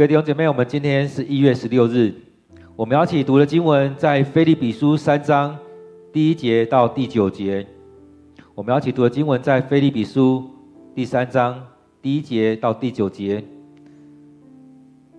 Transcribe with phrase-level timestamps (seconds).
[0.00, 2.10] 各位弟兄姐妹，我们今天是一月十六日，
[2.74, 5.54] 我们要一起读的经文在腓利比书三章
[6.10, 7.66] 第一节到第九节。
[8.54, 10.48] 我们要一起读的经文在腓利比书
[10.94, 11.62] 第三章
[12.00, 13.44] 第一节到第九节。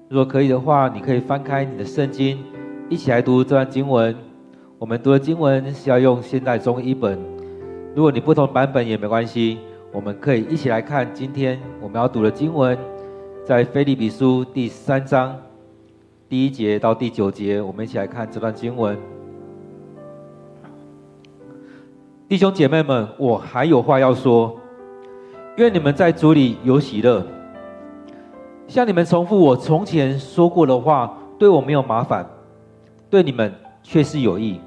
[0.10, 2.40] 如果可以的话，你可以翻开你的圣经，
[2.90, 4.16] 一起来读这段经文。
[4.80, 7.20] 我们读的经文是要用现代中译本，
[7.96, 9.60] 如果你不同版本也没关系，
[9.92, 12.76] 我们可以一起来看今天我们要读的经文。
[13.52, 15.38] 在腓利比书第三章
[16.30, 18.98] 第一节到第九节，我们一起来看这段经文。
[22.30, 24.58] 弟兄姐妹们，我还有话要说，
[25.58, 27.28] 愿你们在主里有喜乐。
[28.70, 32.26] 向你们重复我从前说过的话，对我没有麻烦，
[33.10, 34.62] 对你们却是有益。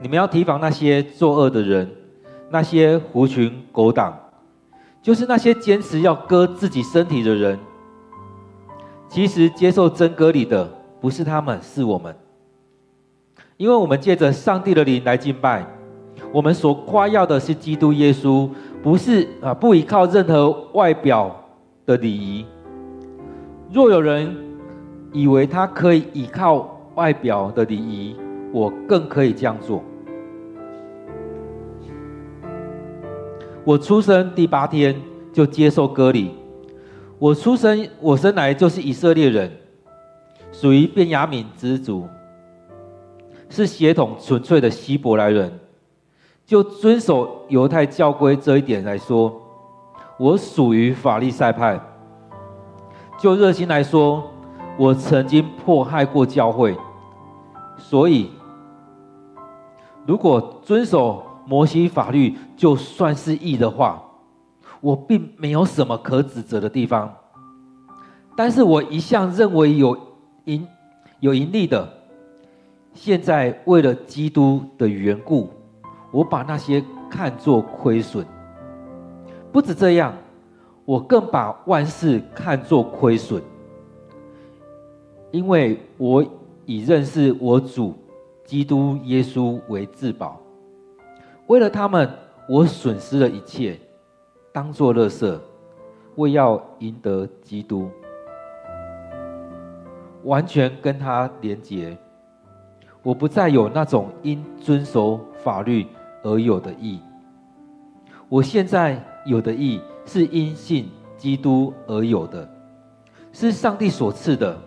[0.00, 1.90] 你们要提防那些作恶的人，
[2.48, 4.18] 那些狐群狗党。
[5.06, 7.56] 就是那些坚持要割自己身体的人，
[9.08, 10.68] 其实接受真割礼的
[11.00, 12.12] 不是他们，是我们。
[13.56, 15.64] 因为我们借着上帝的灵来敬拜，
[16.32, 18.50] 我们所夸耀的是基督耶稣，
[18.82, 21.32] 不是啊，不依靠任何外表
[21.86, 22.44] 的礼仪。
[23.72, 24.36] 若有人
[25.12, 28.16] 以为他可以依靠外表的礼仪，
[28.50, 29.80] 我更可以这样做。
[33.66, 34.94] 我出生第八天
[35.32, 36.30] 就接受割礼。
[37.18, 39.50] 我出生，我生来就是以色列人，
[40.52, 42.06] 属于便雅悯支族，
[43.48, 45.52] 是血统纯粹的希伯来人。
[46.44, 49.34] 就遵守犹太教规这一点来说，
[50.16, 51.80] 我属于法利赛派。
[53.18, 54.22] 就热心来说，
[54.78, 56.76] 我曾经迫害过教会。
[57.76, 58.30] 所以，
[60.06, 64.02] 如果遵守，摩西法律就算是义的话，
[64.80, 67.14] 我并没有什么可指责的地方。
[68.36, 69.96] 但是我一向认为有
[70.44, 70.66] 盈
[71.20, 71.88] 有盈利的，
[72.92, 75.48] 现在为了基督的缘故，
[76.10, 78.26] 我把那些看作亏损。
[79.50, 80.14] 不止这样，
[80.84, 83.42] 我更把万事看作亏损，
[85.30, 86.24] 因为我
[86.66, 87.94] 以认识我主
[88.44, 90.38] 基督耶稣为至宝。
[91.46, 92.10] 为了他们，
[92.48, 93.78] 我损失了一切，
[94.52, 95.38] 当作垃圾，
[96.16, 97.88] 为要赢得基督，
[100.24, 101.96] 完全跟他连结。
[103.02, 105.86] 我不再有那种因遵守法律
[106.24, 107.00] 而有的义。
[108.28, 112.48] 我现在有的义是因信基督而有的，
[113.32, 114.58] 是上帝所赐的，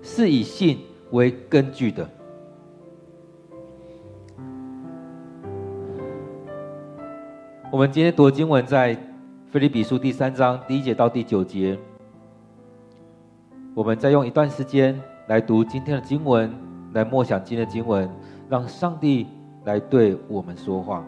[0.00, 0.78] 是以信
[1.10, 2.08] 为根据的。
[7.72, 8.98] 我们今天读的经文在
[9.52, 11.78] 腓立比书第三章第一节到第九节。
[13.76, 16.52] 我们再用一段时间来读今天的经文，
[16.94, 18.10] 来默想今天的经文，
[18.48, 19.28] 让上帝
[19.64, 21.04] 来对我们说话。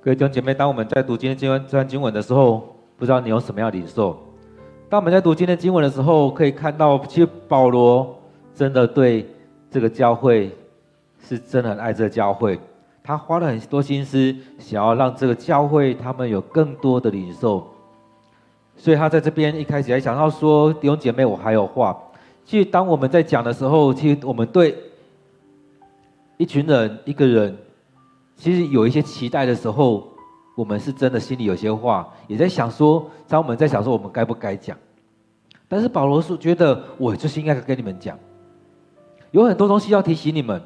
[0.00, 4.16] 各位弟兄姐妹，当我们在读今天经文这段经文的时候，不知道你有什么样的领受？
[4.88, 8.16] 当我们在读今天经文的时候，可以看到，其实保罗
[8.54, 9.28] 真的对
[9.68, 10.52] 这个教会
[11.20, 12.56] 是真的很爱这个教会，
[13.02, 17.66] 他花了很多心思，想要让这个教会他们有更多的领受。
[18.76, 21.98] 所以他在这边一开始还想到说：“弟兄姐妹，我还有话。”
[22.46, 24.78] 其实当我们在讲的时候，其实我们对
[26.36, 27.58] 一群人、一个人，
[28.38, 30.08] 其实有一些期待的时候。
[30.58, 34.76] 我们是真的心里有些话，也在想说，当我们在想说，我们该不该讲？
[35.68, 38.18] 但是保罗是觉得，我就是应该跟你们讲，
[39.30, 40.60] 有很多东西要提醒你们。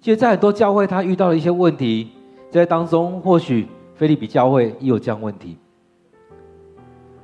[0.00, 2.10] 其实，在很多教会，他遇到了一些问题，
[2.50, 5.56] 在当中，或许腓利比教会也有这样问题，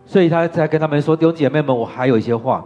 [0.07, 2.65] 所以他在跟他们说：“弟兄姐妹们，我还有一些话，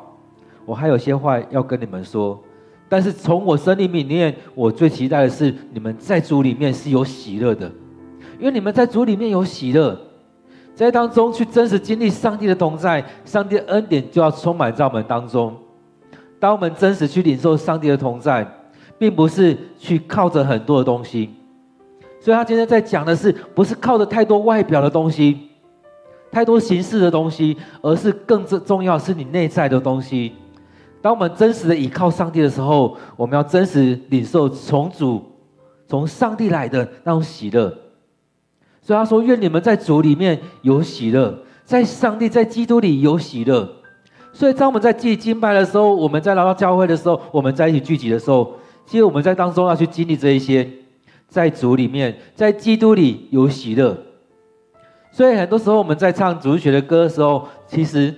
[0.67, 2.39] 我还有一些话要跟你们说。
[2.89, 7.71] 但是从我生命里面，我最期待的是，你们在主里面是有喜乐的。”
[8.39, 9.99] 因为你们在主里面有喜乐，
[10.73, 15.55] 在当中去真实经历上帝的同在，上帝的恩典就要充满在我们当中。
[16.39, 18.47] 当我们真实去领受上帝的同在，
[18.97, 21.31] 并不是去靠着很多的东西。
[22.21, 25.37] 所以他今天在讲的是，不是靠着太多外表的东西，
[26.31, 30.33] 太多形式的东西，而是更重要是你内在的东西。
[31.09, 35.25] 当我们真实的倚靠上帝的时候，我们要真实领受从主、
[35.87, 37.75] 从上帝来的那种喜乐。
[38.83, 41.35] 所以他说：“愿你们在主里面有喜乐，
[41.65, 43.67] 在上帝在基督里有喜乐。”
[44.35, 50.69] 所以当我们在祭敬拜的时候，我们在来到教会的时候，我们在一起聚集的时候，其实我们在当中要去经历这一些，
[51.27, 53.97] 在主里面，在基督里有喜乐。
[55.11, 58.15] 所以很多时候我们在唱主学的歌的时候，其实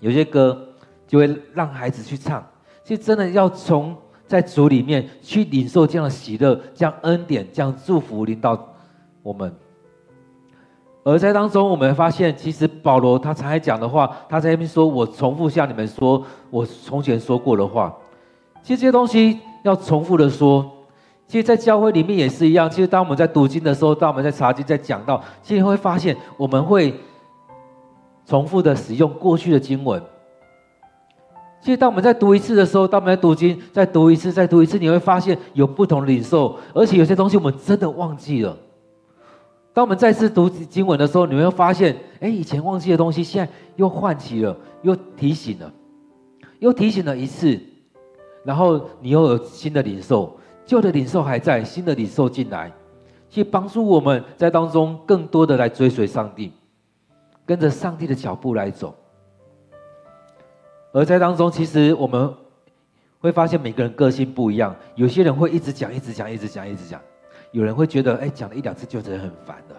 [0.00, 0.68] 有些歌
[1.06, 2.44] 就会让孩子去唱。
[2.82, 3.96] 其实真的要从
[4.26, 8.58] 在主里面去领受这样的喜乐，这样恩典，这样祝福领到
[9.22, 9.54] 我们。
[11.02, 17.94] 而在当中，我们发现，其实保罗他常爱讲的话，他在那边说：“我重复向你们说，我从前说过的话。”
[18.62, 20.70] 其实这些东西要重复的说。
[21.26, 22.68] 其实，在教会里面也是一样。
[22.68, 26.94] 其实，当我们在读经的时候，当我们在查经、在讲到，其实会发现，我们会
[28.26, 30.02] 重复的使用过去的经文。
[31.64, 38.54] 其实，当我们在读一次的时候，当我们在读经，再读一次、再读一次，你会发现有不同的领受，而且有些东西我们真的忘记了。
[39.72, 45.72] 当我们再次读经文的时候，你会发现，哎，以前忘记的东西，现在又唤起了，又提醒了，
[46.58, 47.58] 又提醒了一次，
[48.44, 52.70] 然后你又有新的领受，旧的领受还在，新的领受进来，
[53.30, 56.52] 去帮助我们在当中更多的来追随上帝，
[57.46, 58.94] 跟着上帝的脚步来走。
[60.94, 62.32] 而在当中，其实我们
[63.18, 67.00] 会发现每个人个性不一样，有些人会一直讲，一直讲，一直讲，一直讲。
[67.50, 69.74] 有人会觉得，哎，讲了一两次就觉得很烦的。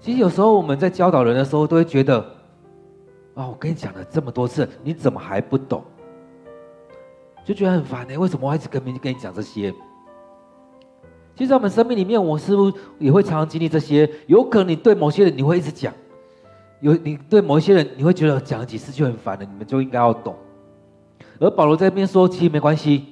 [0.00, 2.18] 其实有时候我们在教导人的时候，都会觉得，
[3.34, 5.84] 啊，我跟你讲了这么多次，你怎么还不懂？
[7.44, 8.16] 就觉得很烦呢。
[8.16, 9.70] 为什么我一直跟跟你讲这些？
[11.36, 14.10] 其实，在我们生命里面，我是不是也会常常经历这些？
[14.26, 15.92] 有可能你对某些人你会一直讲，
[16.82, 20.34] 有你对某一些人你会觉得讲几次就很烦了，你们就应该要懂。
[21.38, 23.06] 而保罗在这边说，其实没关系。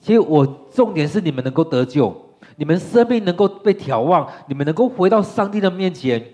[0.00, 2.14] 其实我重点是你们能够得救，
[2.56, 6.24] 你们生命能够被眺望，你们能够回到上帝的面前，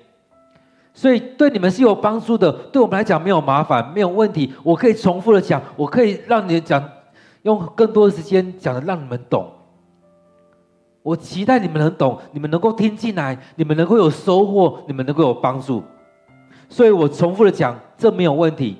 [0.92, 2.52] 所以对你们是有帮助的。
[2.70, 4.52] 对我们来讲没有麻烦，没有问题。
[4.62, 6.82] 我可以重复的讲，我可以让你讲，
[7.42, 9.50] 用更多的时间讲的让你们懂。
[11.02, 15.82] 我期待你们能懂，你们能够听进来，你们能够有收获，你们能够有帮助。
[16.68, 18.76] 所以我重复的讲，这没有问题。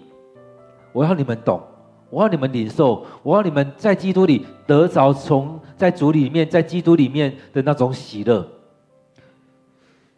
[0.93, 1.61] 我要你们懂。
[2.11, 8.49] 我要你们领受，我要你们在基督里得着从在主里面，在基督里面的那种喜乐。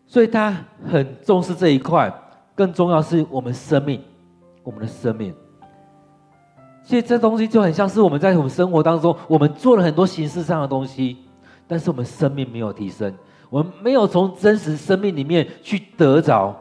[0.07, 0.57] 所以他
[0.89, 2.09] 很重视这一块，
[2.55, 4.00] 更重要是我们生命，
[4.62, 5.35] 我们的生命。
[6.85, 11.17] 其实这东西就很像是我们在我们生活当中，我们做了很多形式上的东西，
[11.67, 13.12] 但是我们生命没有提升，
[13.49, 16.57] 我们没有从真实生命里面去得着。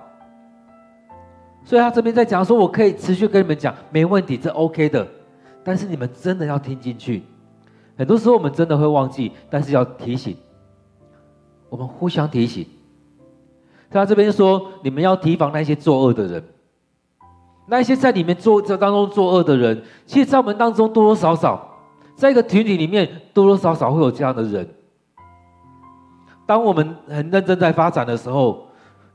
[1.66, 5.08] 所以他这边在讲说，我可以持续跟你们讲，没问题，这 OK 的。
[5.64, 7.22] 但是你们真的要听进去，
[7.96, 10.36] 很多时候我们真的会忘记，但是要提醒，
[11.70, 12.66] 我们互相提醒。
[13.92, 16.44] 他这边说，你们要提防那些作恶的人，
[17.68, 21.78] 那些在里面做这当中作恶的人，其实在我们当中多多少少，
[22.16, 24.68] 在一个群体里面多多少少会有这样的人。
[26.48, 28.69] 当我们很认真在发展的时候。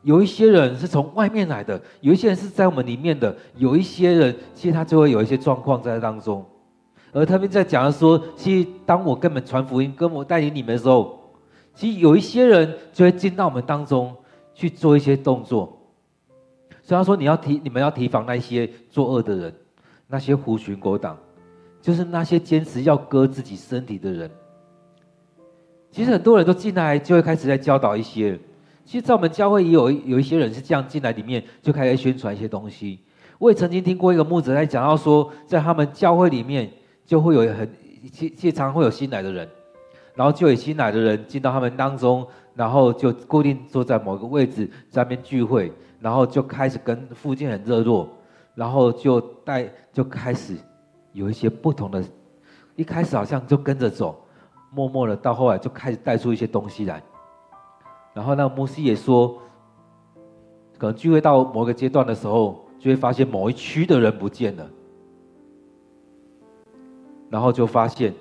[0.05, 6.45] 有一些人是从外面来的，有一些人是在我们里面的，有一些人其实他就会有一些状况在当中。
[7.11, 11.33] 而他们在讲的说，其实当我跟你们传福音，跟我带领你们的时候，
[11.75, 14.15] 其实有一些人就会进到我们当中
[14.53, 15.75] 去做一些动作。
[16.83, 19.55] 虽然说：“你要提，你们要提防那些作恶的人，
[20.07, 21.17] 那些狐群狗党，
[21.81, 24.31] 就是那些坚持要割自己身体的人。”
[25.91, 28.39] 其实很多人都进来，就会开始在教导一些。
[28.85, 33.01] 其实，在我们教会也有有一些人是这样进来，里面就开始宣传一些东西。
[33.39, 36.71] 我也曾经听过一个牧者在讲到说，在他们教会里面，
[37.05, 37.69] 就会有很
[38.13, 39.49] 其其常常会有新来的人，
[40.15, 45.73] 然后就有新来的人进到他们当中，然后就固定坐在某个位置，在那边聚会。
[46.01, 48.07] 然后就开始跟附近很热络，
[48.55, 50.55] 然后就带就开始
[51.15, 52.05] 有一些不同的，
[52.77, 54.23] 一开始好像就跟着走，
[54.71, 57.03] 默默的到后来就开始带出一些东西来。
[58.15, 59.37] 然后那个牧师也说，
[60.79, 64.71] 可能聚会到某个阶段的时候，就会发现某一区的人不见了，
[67.29, 68.15] 然后就发现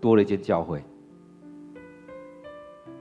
[0.00, 0.82] 多了一间教会。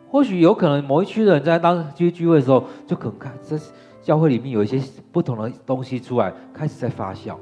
[0.09, 3.59] 或许有可能某一区的人在当聚聚会的时候，就可能看这。
[3.99, 7.35] 教会里面有一些不同的东西出来，开始在发酵，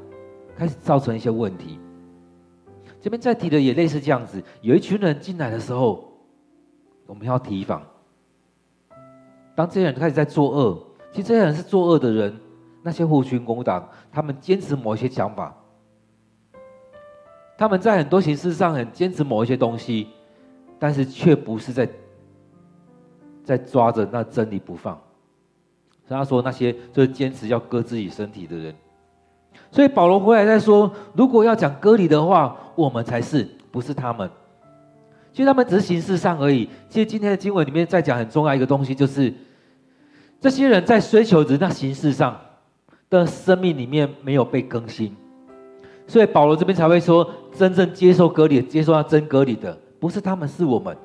[0.58, 1.78] 开始造成一些问题。
[3.00, 6.12] 这边在提的也类似这样子，有一群人进来的时候，
[7.06, 7.84] 我们要提防。
[9.56, 10.78] 当这些人开始在作恶，
[11.12, 12.38] 其实这些人是作恶的人，
[12.84, 15.56] 那些狐群狗党，他们坚持某一些想法，
[17.58, 20.10] 他们在很多形式上很坚持某一些东西，
[20.78, 21.90] 但是却不是在
[23.44, 25.00] 在抓着那真理不放。
[26.08, 28.76] 他说：“那些就是坚持要割自己身体的人，
[29.72, 34.30] 所以保罗回来再说，如果要讲割礼的话，我们才是，不是他们。
[35.36, 36.70] 其实他们只是形式上而已。
[36.88, 39.34] 其实今天的经文里面在讲很重要一个东西，就是
[40.40, 42.40] 这些人在追求着那形式上
[43.10, 45.14] 的生命里面没有被更新，
[46.08, 50.96] 所以保罗这边才会说，真正接受割礼、接受到真割礼的，不是他们，是我们。”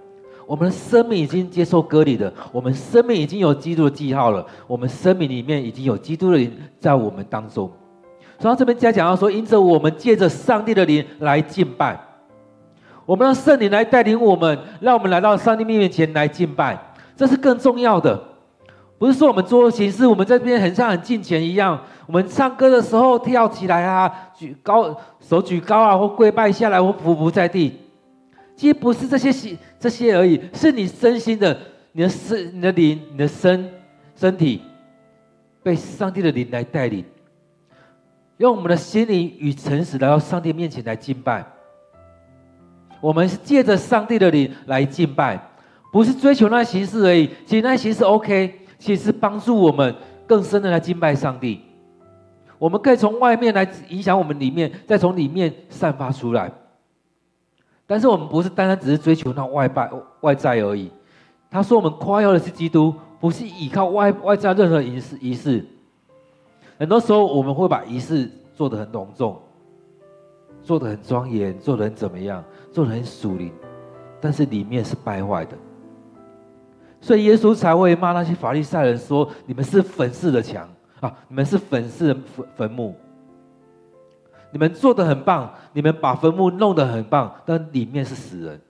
[0.47, 4.45] 我们的生命已经接受割礼的，我们生命已经有基督的记号了。
[4.67, 7.71] 我们生命里面已经有基督的灵在我们当中。
[8.39, 11.97] 所以这边加讲到说，因着我们借着上帝的灵来敬拜，
[13.11, 16.79] 我们让圣灵来带领我们，让我们来到上帝面前来敬拜，
[17.17, 18.17] 这是更重要的。
[19.01, 21.77] 不是说我们做形式，我们在这边很像很敬虔一样，
[22.07, 27.81] 我们唱歌的时候跳起来啊，举高手举高啊，或跪拜下来，或匍匐在地。
[28.55, 31.59] 其实不是这些这些而已，是你身心的，
[31.91, 33.69] 你的身、你的灵、你的身
[34.15, 34.63] 身体，
[35.65, 37.05] 被上帝的灵来带领，
[38.37, 41.45] 用我们的心灵与诚实来到上帝面前来敬拜。
[43.01, 45.41] 我们是借着上帝的灵来敬拜，
[45.93, 47.29] 不是追求那形式而已。
[47.47, 49.95] 其实那形式 OK，其实是帮助我们
[50.27, 51.61] 更深的来敬拜上帝。
[52.59, 56.53] 我们可以从外面来影响我们里面，再从里面散发出来。
[57.87, 59.91] 但是我们不是单单只是追求那外拜
[60.21, 60.91] 外在而已。
[61.51, 65.65] 他说我们夸耀的是基督，不是依靠外外在任何仪式仪式。
[66.79, 69.41] 很多时候我们会把仪式做得很隆重，
[70.63, 73.53] 做得很庄严，做得很怎么样，做得很属灵，
[74.21, 75.57] 但是里面是败坏的。
[77.01, 80.69] 所以耶稣才会骂那些法利赛人说：“你们是粉饰的墙
[81.01, 82.95] 啊，你们是粉饰的坟坟墓。”
[84.53, 88.61] 你们做的很棒，你们把坟墓弄得很棒，但里面是死人。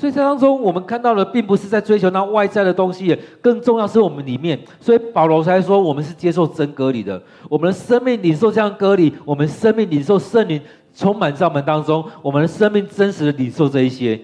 [0.00, 4.58] 所以在当中，我们看到的并不是在追求那外在的东西，更重要是我们里面。
[4.80, 10.58] 所以保罗才说，我们是接受真割礼的，我们的生命领受这样割礼，我们生命领受圣灵
[10.94, 14.18] 充满在我们当中，我们的生命真实的领受这一些，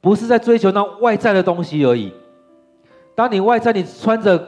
[0.00, 2.12] 不是在追求那外在的东西而已。
[3.14, 4.44] 当你外在你穿着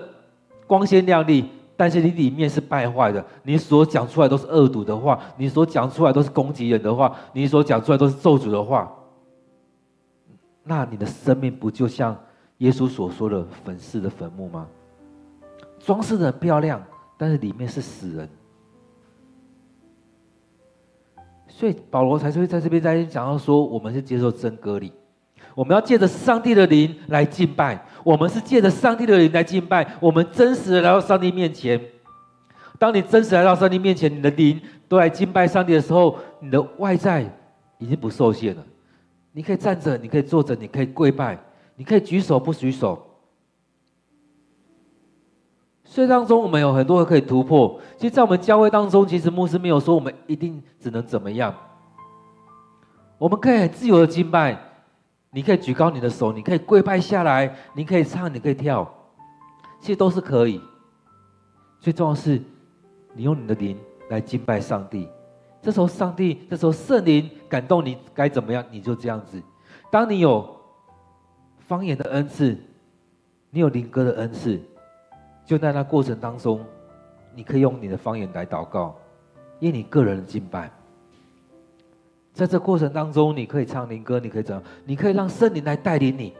[0.67, 1.45] 光鲜亮丽。
[1.75, 8.89] 但是你里面是败坏的，你所讲出来都是恶毒的话，你所讲出来都是攻击人的话，你所讲出来都是咒诅的话，
[10.65, 12.17] 那你的生命不就像
[12.59, 14.67] 耶稣所说的粉饰的坟墓吗？
[15.81, 16.81] 装饰的很漂亮，
[17.19, 18.29] 但是里面是死人。
[21.49, 24.93] 所以保罗才会在这边在讲到说，我们是接受真割礼。
[25.55, 31.79] 我们要借着上帝的灵来敬拜，我们是借着上帝的灵来敬拜，我们真实的来到上帝面前。
[32.79, 37.31] 当你真实来到上帝面前，你的灵都来敬拜上帝的时候，你的外在
[37.79, 38.65] 已经不受限了。
[39.33, 41.39] 你可以站着，你可以坐着，你可以跪拜，
[41.75, 43.07] 你可以举手不举手。
[45.85, 47.81] 所以当中我们有很多可以突破。
[47.97, 51.55] 其实，在我们教会当中，其实牧师没有说我们一定只能怎么样，
[53.19, 54.59] 我们可以很自由的敬拜。
[55.35, 58.87] 你可以举高你的手，你可以跪拜下来，你可以唱，你可以跳，
[59.81, 60.61] 其实都是可以。
[61.81, 62.41] 最重要是，
[63.15, 63.79] 你用你的灵
[64.11, 65.09] 来敬拜上帝。
[65.63, 69.39] 这时候，上帝，这时候圣灵感动你，该怎么样你就这样子。
[69.91, 70.57] 当你有
[71.59, 72.57] 方言的恩赐，
[73.51, 74.59] 你有灵歌的恩赐，
[75.45, 76.65] 就在那过程当中，
[77.35, 78.99] 你可以用你的方言来祷告，
[79.61, 80.73] 因为你个人的敬拜。
[82.33, 84.65] 在这过程当中，你可以唱灵歌，你可以怎样？
[84.87, 86.33] 你可以让圣灵来带领你。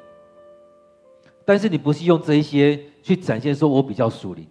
[1.45, 4.49] 但是你不是用这一些去展现说我比较属灵，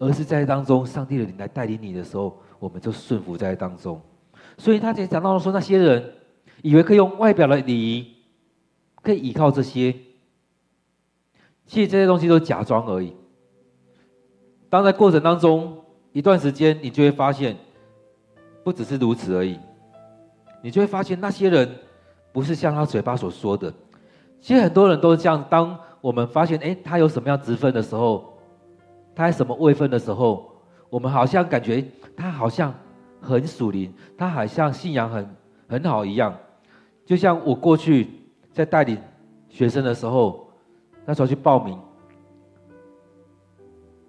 [0.00, 4.02] 而是在当中，上帝的灵来带领你的时候，我们就顺服在当中。
[4.58, 6.14] 所以他才讲到了说，那些人
[6.62, 8.14] 以为可以用外表的礼仪，
[9.02, 9.94] 可以依靠这些，
[11.66, 13.14] 其实这些东西都是假装而已。
[14.68, 17.56] 当在过程当中一段时间，你就会发现。
[18.62, 19.58] 不只是如此而已，
[20.62, 21.66] 你就会发现那些人
[22.30, 23.72] 不是像他嘴巴所说的。
[24.38, 25.42] 其实很多人都是这样。
[25.48, 28.38] 当我们发现，哎，他有什么样职分的时候，
[29.14, 30.52] 他在什么位分的时候，
[30.90, 31.82] 我们好像感觉
[32.14, 32.72] 他好像
[33.20, 35.36] 很属灵，他好像信仰很
[35.68, 36.34] 很好一样。
[37.04, 38.08] 就像我过去
[38.52, 38.98] 在带领
[39.48, 40.48] 学生的时候，
[41.04, 41.78] 那时候去报名，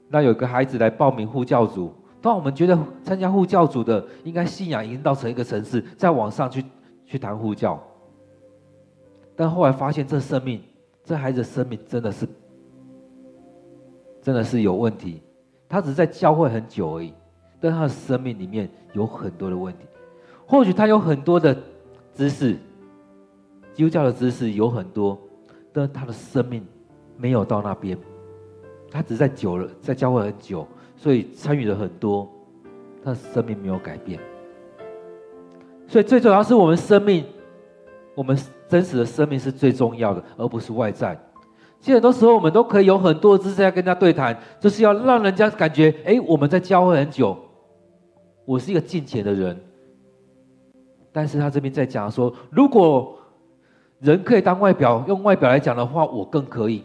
[0.08, 1.94] 那有个孩子来报名护教组。
[2.22, 6.64] 当我们觉得参加护教组的应该信仰已经到成一个层次，再往上去
[7.06, 7.82] 去谈护教，
[9.36, 10.62] 但后来发现这生命，
[11.04, 12.28] 这孩子的生命真的是
[14.22, 15.24] 真的是有问题。
[15.68, 17.12] 他只是在教会很久而已，
[17.62, 19.86] 但他的生命里面有很多的问题。
[20.46, 21.56] 或许他有很多的
[22.14, 22.58] 知识，
[23.74, 25.18] 基督教的知识有很多，
[25.72, 26.66] 但他的生命
[27.16, 27.98] 没有到那边。
[28.92, 30.68] 他只是在久了，在教会很久。
[30.98, 32.30] 所以参与了很多，
[33.04, 34.20] 他的生命没有改变。
[35.88, 37.26] 所以最重要是我们生命，
[38.14, 38.38] 我们
[38.68, 41.18] 真实的生命是最重要的，而不是外在。
[41.80, 47.36] 其实很多时候我们都可以有很多的知识要跟人家对谈，就是要让人家感觉，哎，我们在教会很久，
[48.46, 49.60] 我是一个进钱的人。
[51.12, 53.18] 但是他这边在讲说，如果
[54.00, 56.84] 人可以当外表，用外表来讲的话，我更可以。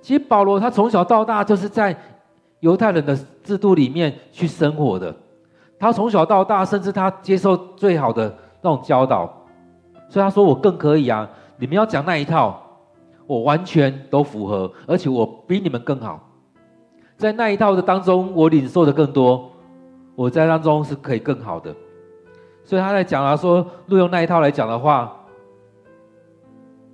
[0.00, 1.96] 其实保罗他从小到大就是在。
[2.62, 5.12] 犹太人的制度里面去生活的，
[5.80, 9.26] 他从小到大，甚至他接受最好的那种教导，
[10.08, 11.28] 所以他说我更可以啊！
[11.56, 12.62] 你们要讲那一套，
[13.26, 16.20] 我完全都符合，而且我比你们更好，
[17.16, 19.50] 在那一套的当中，我领受的更多，
[20.14, 21.74] 我在当中是可以更好的。
[22.64, 25.12] 所以他在讲啊，说录用那一套来讲的话，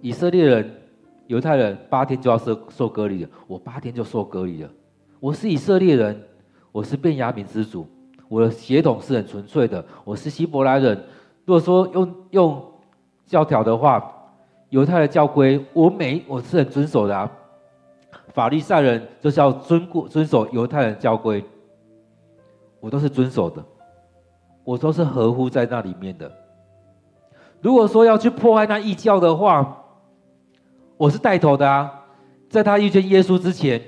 [0.00, 0.82] 以色列人、
[1.26, 4.70] 犹太人八天就要受受隔离了，我八天就受隔离了。
[5.20, 6.18] 我是以色列人，
[6.72, 7.86] 我是变雅悯之主，
[8.28, 9.84] 我的血统是很纯粹的。
[10.04, 10.96] 我是希伯来人。
[11.44, 12.72] 如果说用用
[13.26, 14.10] 教条的话，
[14.70, 17.30] 犹太的教规，我每我是很遵守的啊。
[18.28, 21.44] 法利赛人就是要遵过遵守犹太人教规，
[22.80, 23.64] 我都是遵守的，
[24.64, 26.30] 我都是合乎在那里面的。
[27.60, 29.84] 如果说要去破坏那异教的话，
[30.96, 31.90] 我是带头的啊，
[32.48, 33.80] 在他遇见耶稣之前。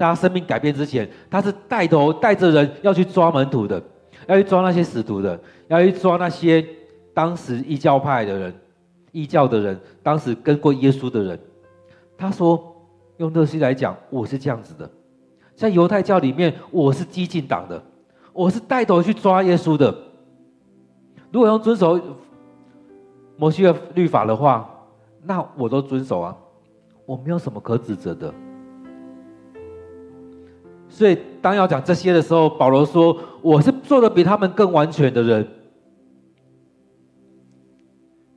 [0.00, 3.82] 他生命改变之前，他是带头带着人要去抓门徒的，
[4.28, 6.64] 要去抓那些使徒的，要去抓那些
[7.12, 8.54] 当时异教派的人、
[9.10, 11.40] 异教的人，当时跟过耶稣的人。
[12.16, 12.76] 他说
[13.18, 14.88] ：“用乐西来讲，我是这样子的，
[15.56, 17.82] 在犹太教里面，我是激进党的，
[18.38, 19.92] 我是带头去抓耶稣的。
[21.32, 22.00] 如果用遵守
[23.36, 24.70] 摩西的律法的话，
[25.24, 26.36] 那我都遵守啊，
[27.04, 28.32] 我没有什么可指责的。”
[30.88, 35.44] 所以，当要讲这些的时候，保罗说：“我是做的比他们更完全的人。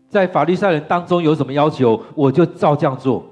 [0.10, 3.24] 在法律赛人当中有什么要求，我就照这样做。”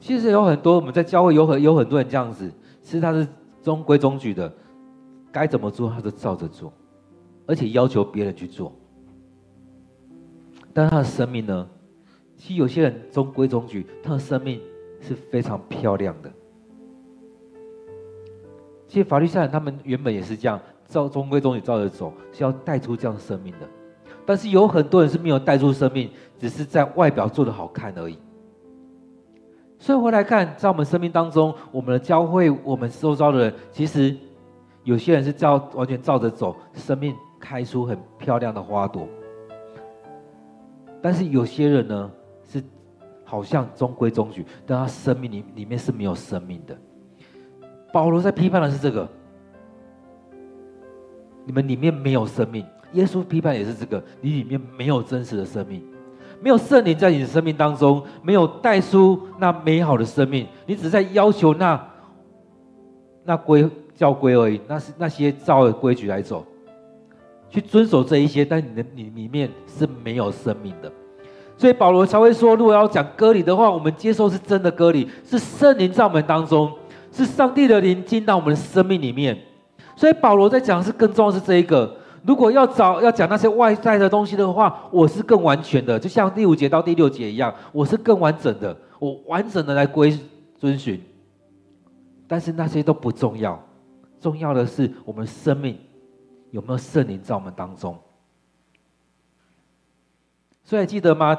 [0.00, 2.50] 其实有很多我们在教会有很有很多人这样子，
[2.82, 3.26] 其实他是
[3.62, 4.52] 中规中矩的，
[5.30, 6.70] 该怎么做他就照着做，
[7.46, 8.70] 而且要求别人去做。
[10.74, 11.66] 但他的生命呢？
[12.36, 14.60] 其实有些人中规中矩，他的生命。
[15.04, 16.30] 是非常漂亮的。
[18.86, 23.68] 其实法律上他们原本也是这样，照中规中矩照着走，是要带出这样生命的。
[24.24, 28.16] 但是有很多人是没有带出生命，只是在外表做得好看而已。
[29.82, 34.16] 所以回来看，在我们生命当中，我们的教会，我们受召的人，其实
[34.84, 39.08] 有些人是照完全照着走，生命开出很漂亮的花朵。
[41.02, 42.08] 但是有些人呢？
[42.44, 42.62] 是
[43.24, 46.78] 好像中规中矩，但他生命里里面是没有生命的。
[47.92, 49.08] 保罗在批判的是这个，
[51.44, 52.64] 你们里面没有生命。
[52.92, 55.84] 耶稣批判也是这个，你里面没有真实的生命，
[56.42, 61.80] 没有圣灵在你的生命当中，没有带出那美好的生命，你只是在要求那
[63.24, 66.44] 那规教规而已，那是那些照的规矩来走，
[67.48, 70.90] 去遵守这一些，但你的你里面是没有生命的。
[71.56, 76.72] 所以保罗才会说，如果要讲割礼的话，我们接受是真的割礼，是圣灵在我们当中，
[77.12, 79.38] 是上帝的灵进到我们的生命里面。
[79.94, 81.98] 所以保罗在讲是更重要是这一个。
[82.24, 90.18] 如果要找要讲那些外在的东西的话，我是更完全的，就像第五节到第六节一样，我是更完整的，我完整的来归
[90.58, 91.02] 遵循。
[92.28, 93.60] 但是那些都不重要，
[94.20, 95.76] 重要的是我们生命
[96.50, 97.98] 有没有圣灵在我们当中。
[100.64, 101.38] 所以记得吗？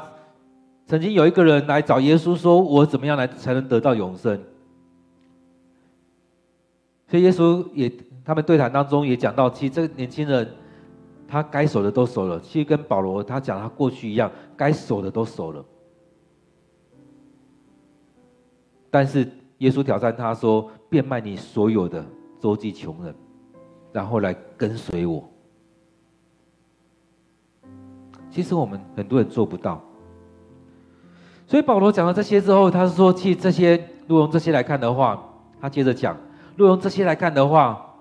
[0.86, 4.38] 曾经有一个人来找耶稣，说：“我怎么样来才能得到永生？”
[7.08, 7.90] 所以耶稣也
[8.26, 10.46] 他们对谈当中也讲到，其实这个年轻人
[11.34, 15.66] 他该守的都守了，其实跟保罗他讲他过去一样，该守的都守了。
[18.92, 22.06] 但是耶稣挑战他说：“变卖你所有的，
[22.40, 23.16] 周济穷人，
[23.92, 25.28] 然后来跟随我。”
[28.30, 29.82] 其实我们很多人做不到，
[31.48, 36.16] 所以保罗讲了这些之后，他是说，其实这些，如果用这些来看的话，他接着讲，
[36.56, 37.96] 如果用这些来看的话，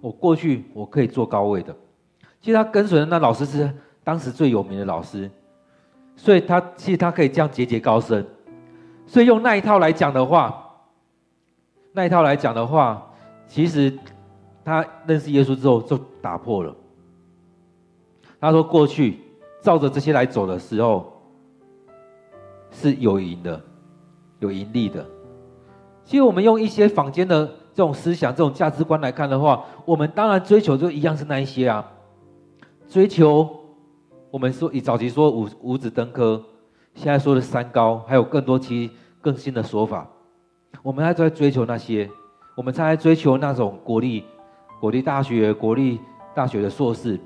[0.00, 1.74] 我过去我可以做高位的。
[2.48, 3.70] 其实他跟随的那老师是
[4.02, 5.30] 当时最有名的老师，
[6.16, 8.24] 所以他其实他可以这样节节高升。
[9.06, 10.58] 所以用那一套来讲的话，
[11.92, 13.06] 那一套来讲的话，
[13.46, 13.92] 其实
[14.64, 16.74] 他认识耶稣之后就打破了。
[18.40, 19.20] 他说过去。
[19.60, 21.20] 照着这些来走的时候，
[22.70, 23.60] 是有赢的，
[24.38, 25.04] 有盈利的。
[26.04, 31.84] 其实我们用一些坊间的这种思想、这种价值观来看的话，我们当然追求就一样是那一些啊，
[32.88, 33.48] 追求
[34.30, 36.42] 我们说以早期说五五子登科，
[36.94, 40.08] 现在说的三高，还有更多其更新的说法，
[40.82, 42.08] 我们还在追求那些，
[42.56, 44.24] 我们才在追求那种国立
[44.80, 46.00] 国立大学、国立
[46.34, 47.20] 大学的硕士，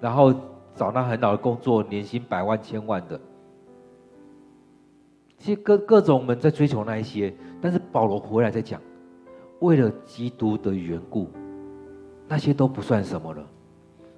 [0.00, 0.34] 然后。
[0.78, 3.18] 找那很好的工作，年薪百万、千万的，
[5.38, 8.78] 其实各各种我们在追求那一些，但是保罗回来在讲，
[9.60, 11.30] 为了基督的缘故，
[12.28, 13.42] 那些都不算什么了，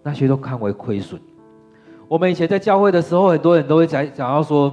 [0.03, 1.21] 那些都看为亏损。
[2.07, 4.71] 我们以前在教会的时候，很多人都会讲讲到说，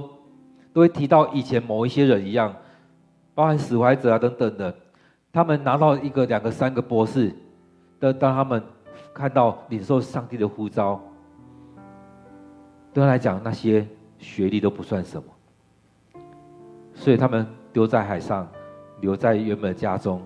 [0.72, 2.54] 都会提到以前某一些人一样，
[3.34, 4.74] 包含死怀者啊等等的，
[5.32, 7.34] 他们拿到一个、两个、三个博士，
[8.00, 8.62] 的当他们
[9.12, 11.00] 看到领受上帝的呼召。
[12.94, 13.86] 对他来讲，那些
[14.18, 15.28] 学历都不算什么，
[16.94, 18.48] 所以他们丢在海上，
[19.02, 20.22] 留在原本的家中。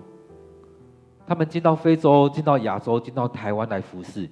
[1.27, 4.29] 他们进到非洲，进到亚洲，进到台湾来服侍，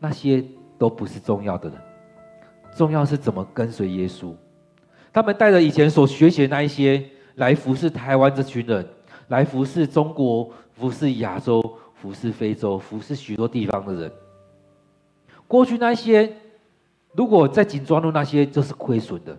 [0.00, 0.44] 那些
[0.76, 1.78] 都不是重要的人，
[2.74, 4.34] 重要是怎么跟随耶稣。
[5.12, 8.84] 他们带着以前所学习的那一些来服侍台湾这群人，
[9.28, 11.62] 来服侍中国，服侍亚洲，
[11.94, 14.12] 服侍非洲，服侍许多地方的人。
[15.46, 16.34] 过去那些。
[17.12, 19.36] 如果在紧抓住那些，就是亏损的，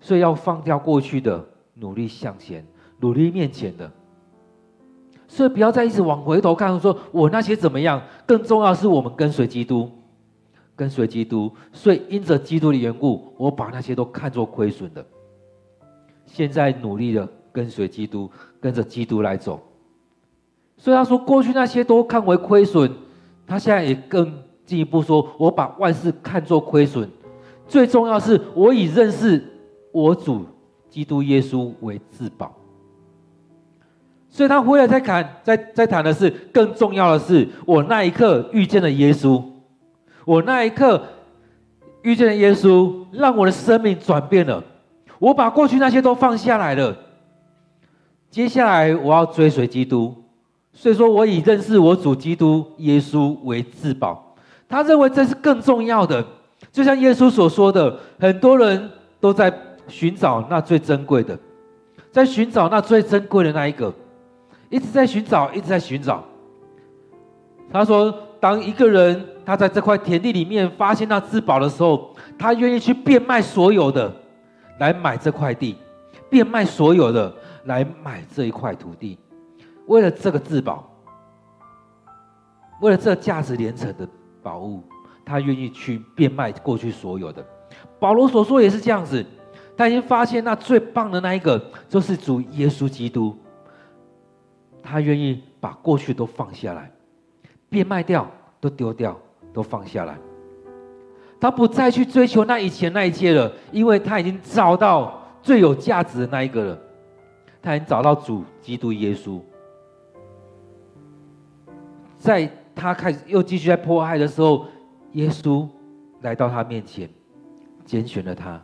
[0.00, 2.66] 所以要放掉过去的，努力向前，
[2.98, 3.88] 努力面前的。
[5.34, 8.00] 所以不要再一直往回头看，说我那些怎么样？
[8.24, 9.90] 更重要是我们跟随基督，
[10.76, 11.50] 跟随基督。
[11.72, 15.04] 所以因着基督的缘故，我把那些都看作亏损的。
[16.24, 19.60] 现在努力的跟随基督，跟着基督来走。
[20.76, 22.88] 所以他说，过去那些都看为亏损，
[23.44, 24.32] 他现在也更。
[24.66, 27.06] 进一步说，我把万事看作亏损，
[27.68, 29.44] 最重要是我以认识
[29.92, 30.46] 我主
[30.88, 32.50] 基督耶稣为至宝。
[34.34, 39.40] 所以他回来再谈，再再谈的是更重要的是，我那一刻遇见了耶稣，
[40.24, 41.00] 我那一刻
[42.02, 44.60] 遇见了耶稣，让我的生命转变了。
[45.20, 46.96] 我把过去那些都放下来了，
[48.28, 50.12] 接下来我要追随基督。
[50.72, 54.34] 所以说，我以认识我主基督耶稣为至宝。
[54.68, 56.26] 他认为这是更重要的，
[56.72, 61.38] 就像耶稣所说的，很多人都在寻找那最珍贵的，
[62.10, 63.94] 在寻找那最珍贵的那一个，
[64.70, 66.24] 一直在寻找，一直在寻找。
[67.72, 74.14] 他说，当一个人他在这块田地里面发现那至宝的时候，他愿意去变卖所有的
[74.78, 75.76] 来买这块地，
[76.28, 79.18] 变卖所有的来买这一块土地，
[79.86, 80.88] 为了这个至宝，
[82.80, 84.08] 为了这价值连城的。
[84.42, 84.84] 宝物，
[85.24, 87.42] 他愿意去变卖过去所有的。
[87.98, 89.24] 保罗所说也是这样子，
[89.74, 93.34] 他已经发现那最棒的那一个就是主耶稣基督，
[94.84, 96.92] 他愿意把过去都放下来，
[97.70, 99.18] 变卖掉，都丢掉，
[99.52, 100.18] 都放下来。
[101.40, 106.78] 他不再去追求那以前那一切了，因为他已经找到最有价值的那一个了，
[107.62, 109.40] 他已经找到主基督耶稣。
[112.18, 114.66] 在他开始又继续在迫害的时候，
[115.12, 115.66] 耶稣
[116.20, 117.08] 来到他面前，
[117.84, 118.62] 拣选了他。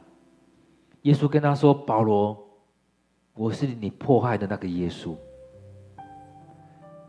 [1.02, 2.36] 耶稣跟他说：“保罗，
[3.34, 5.14] 我是你迫害的那个耶稣。”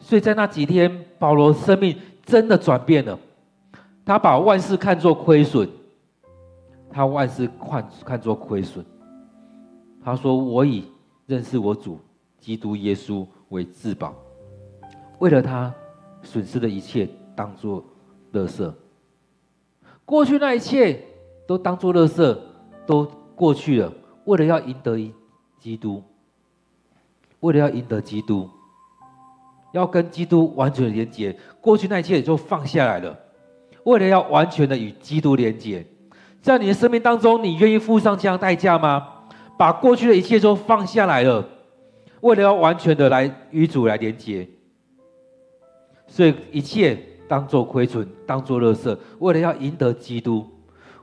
[0.01, 3.17] 所以在那几天，保罗生命真的转变了。
[4.03, 5.69] 他把万事看作亏损，
[6.89, 8.83] 他万事看看作亏损。
[10.03, 10.83] 他说：“我以
[11.27, 11.99] 认识我主
[12.39, 14.13] 基督耶稣为至宝，
[15.19, 15.73] 为了他
[16.23, 17.83] 损失的一切当作
[18.31, 18.73] 乐色。
[20.03, 20.99] 过去那一切
[21.47, 22.41] 都当作乐色，
[22.85, 23.93] 都过去了。
[24.25, 24.97] 为了要赢得
[25.59, 26.03] 基督，
[27.39, 28.49] 为了要赢得基督。”
[29.71, 33.17] 要跟基督完全的连接，过去那一切也就放下来了。
[33.83, 35.85] 为了要完全的与基督连接，
[36.41, 39.07] 在你的生命当中，你愿意付上这样代价吗？
[39.57, 41.47] 把过去的一切都放下来了，
[42.21, 44.47] 为了要完全的来与主来连接，
[46.07, 50.47] 所以一切当做亏损，当做垃圾，为了要赢得基督。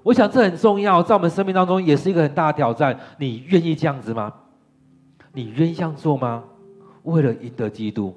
[0.03, 2.99] 我想这很重要，在我们生命当中也是一个很大的挑战。
[3.19, 4.33] 你愿意这样子吗？
[5.33, 6.45] 你愿意这样做吗？
[7.03, 8.15] 为了赢得基督。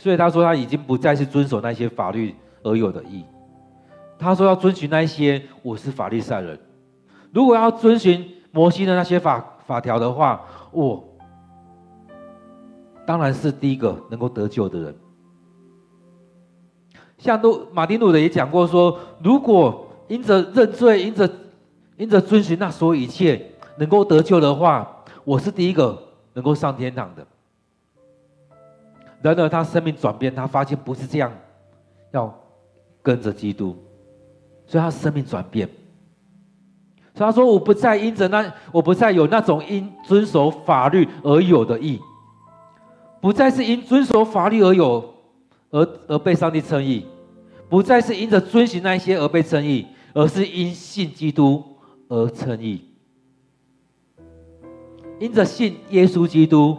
[0.00, 3.22] 所以他说他已经不再是遵守那些法律而有的义。
[4.18, 6.58] 他说要遵循那些，我是法律善人。
[7.34, 10.40] 如果要遵循摩西的那些法法条的话，
[10.72, 11.04] 我
[13.04, 14.94] 当然是第一个能够得救的人。
[17.18, 21.30] 像路马丁路德也讲过说，如果因着认罪，因着
[21.98, 27.26] 因着遵循那所有一切能够得救的话，我是第一个能够上天堂的。
[29.22, 31.30] 然而，他生命转变，他发现不是这样，
[32.10, 32.34] 要
[33.02, 33.76] 跟着基督，
[34.66, 35.68] 所以他生命转变。
[37.14, 42.00] 所以他说：“我不再因着那，我不再有那种因遵守法律而有的义，
[43.20, 45.12] 不再是因遵守法律而有
[45.70, 47.04] 而而被上帝称义，
[47.68, 51.62] 不再是因着遵循那一些而被称义，而是因信基督
[52.08, 52.82] 而称义，
[55.18, 56.78] 因着信耶稣基督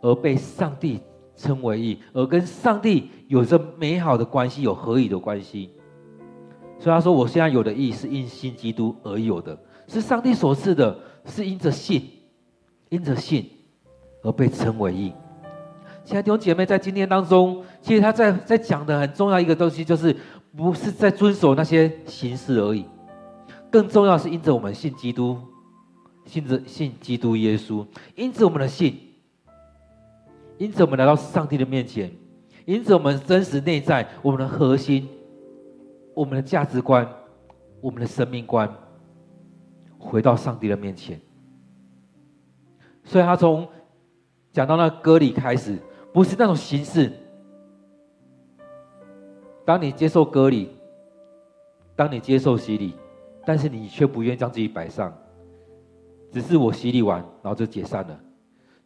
[0.00, 1.00] 而被上帝。”
[1.40, 5.70] 称为义，而跟上帝有着美好的关系，有合一的关系。
[6.78, 12.02] 所以他说：“我现在有的义是因信基督而有的，是上帝所赐的，是因着信，
[12.90, 13.50] 因着信
[14.22, 15.12] 而被称为义。”
[16.04, 20.14] 亲爱的弟兄姐妹，在今天当中，其实他在在讲的很重要一个东西，就是
[20.54, 22.84] 不是在遵守那些形式而已，
[23.70, 25.38] 更重要是因着我们信基督，
[26.26, 29.09] 信着信基督耶稣，因着我们的信。
[30.60, 32.10] 因此，我们来到上帝的面前；
[32.66, 35.08] 因此，我们真实内在我们的核心、
[36.14, 37.10] 我们的价值观、
[37.80, 38.70] 我们的生命观，
[39.98, 41.18] 回到上帝的面前。
[43.04, 43.66] 所以，他从
[44.52, 45.78] 讲到那割礼开始，
[46.12, 47.10] 不是那种形式。
[49.64, 50.68] 当你接受割礼，
[51.96, 52.92] 当你接受洗礼，
[53.46, 55.10] 但是你却不愿意将自己摆上，
[56.30, 58.20] 只是我洗礼完，然后就解散了。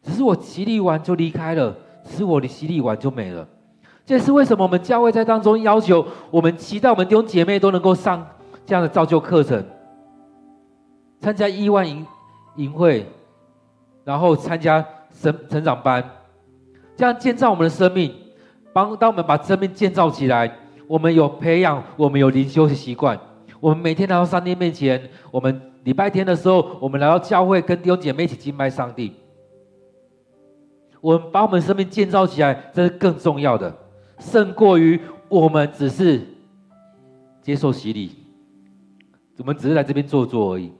[0.05, 3.45] 只是我洗礼完就离开了，只是我的洗礼完就没了。
[4.05, 8.23] 这也是为什么我们教会在当中要求我们期待我们弟兄姐妹都能够上
[8.63, 9.65] 这样的造就课程，
[11.19, 12.05] 参加亿万营
[12.57, 13.03] 营会，
[14.03, 14.85] 然后参加
[15.19, 16.07] 成成长班，
[16.95, 18.13] 这样建造我们的生命。
[18.71, 20.53] 帮当我们把生命建造起来，
[20.85, 23.17] 我们有培养，我们有灵修的习惯，
[23.59, 29.13] 我们每天来到上帝面前，我们礼拜天的时候，我们来到教会跟弟兄姐妹一起敬拜上帝。
[31.01, 33.75] 我们把我们生命建造起来，这是更重要的，
[34.19, 36.25] 胜过于我们只是
[37.41, 38.15] 接受洗礼，
[39.37, 40.71] 我们只是来这边坐坐而已。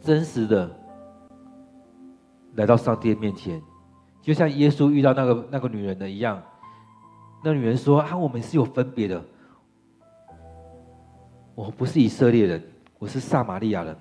[0.00, 0.68] 真实的
[2.56, 3.62] 来到上帝的面前，
[4.20, 6.42] 就像耶稣遇到那个那个女人的一样，
[7.44, 9.22] 那女人说：“啊，我们是有分别的，
[11.54, 12.62] 我不是以色列人，
[12.98, 13.96] 我是撒玛利亚人。”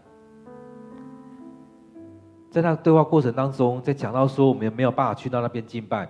[2.52, 6.08] 在那个对话过程当中，在讲到说我们没有办法去到那边敬拜，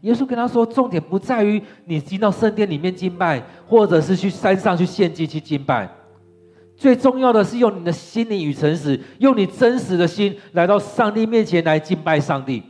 [0.00, 5.86] 耶稣跟他说，重点不在于你进到圣殿里面敬拜，或者是去山上去献祭去敬拜，
[6.74, 12.62] 最重要的是用你的心灵与诚实，用你真实的心来到上帝面前来敬拜上帝。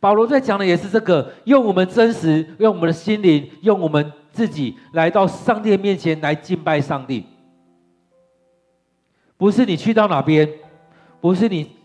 [0.00, 7.26] 保罗在讲的也是这个，用我们真实，用我们的心灵，用我们自己来到上帝面前来敬拜上帝，
[9.36, 10.48] 不是你去到哪边，
[11.20, 11.81] 不是你。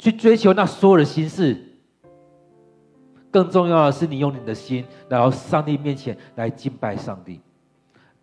[0.00, 1.56] 去追求那所有的形式，
[3.30, 7.40] 更重要的是你用你的心来到上帝面前来敬拜上帝。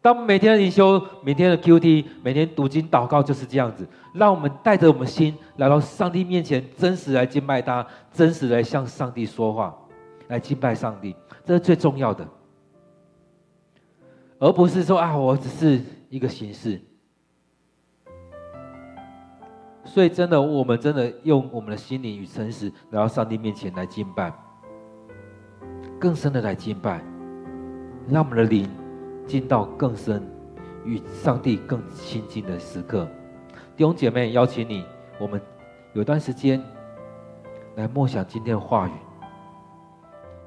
[0.01, 9.73] 当每天的灵修、每天的 QT、每天读经祷告就是这样子，让我们带着我们心来到上帝面前，真实来敬拜他，真实来向上帝说话。
[10.29, 12.27] 来敬拜上帝，这是最重要的，
[14.39, 16.81] 而不是说啊，我只是一个形式。
[19.97, 24.31] 所以，真的，我们真的用我们的心灵与诚实来到上帝面前来敬拜，
[25.99, 27.03] 更深的来敬拜，
[28.07, 28.69] 让我们的灵
[29.25, 30.21] 进到更深
[30.85, 33.07] 与上帝更亲近的时刻。
[33.75, 34.85] 弟兄姐妹，邀请你，
[35.19, 35.41] 我们
[35.93, 36.61] 有段时间
[37.73, 38.91] 来默想今天的话语，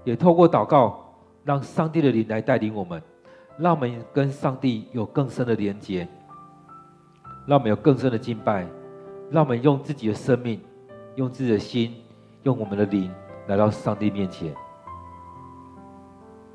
[0.04, 3.02] 也透过祷告，让上帝的灵来带领我们，
[3.58, 6.06] 让我们跟上帝有更深的连结，
[7.48, 8.64] 让我们有更深的敬拜。
[9.30, 10.60] 让我们用自己的生命，
[11.14, 11.94] 用自己的心，
[12.42, 13.10] 用我们的灵
[13.46, 14.52] 来到上帝面前，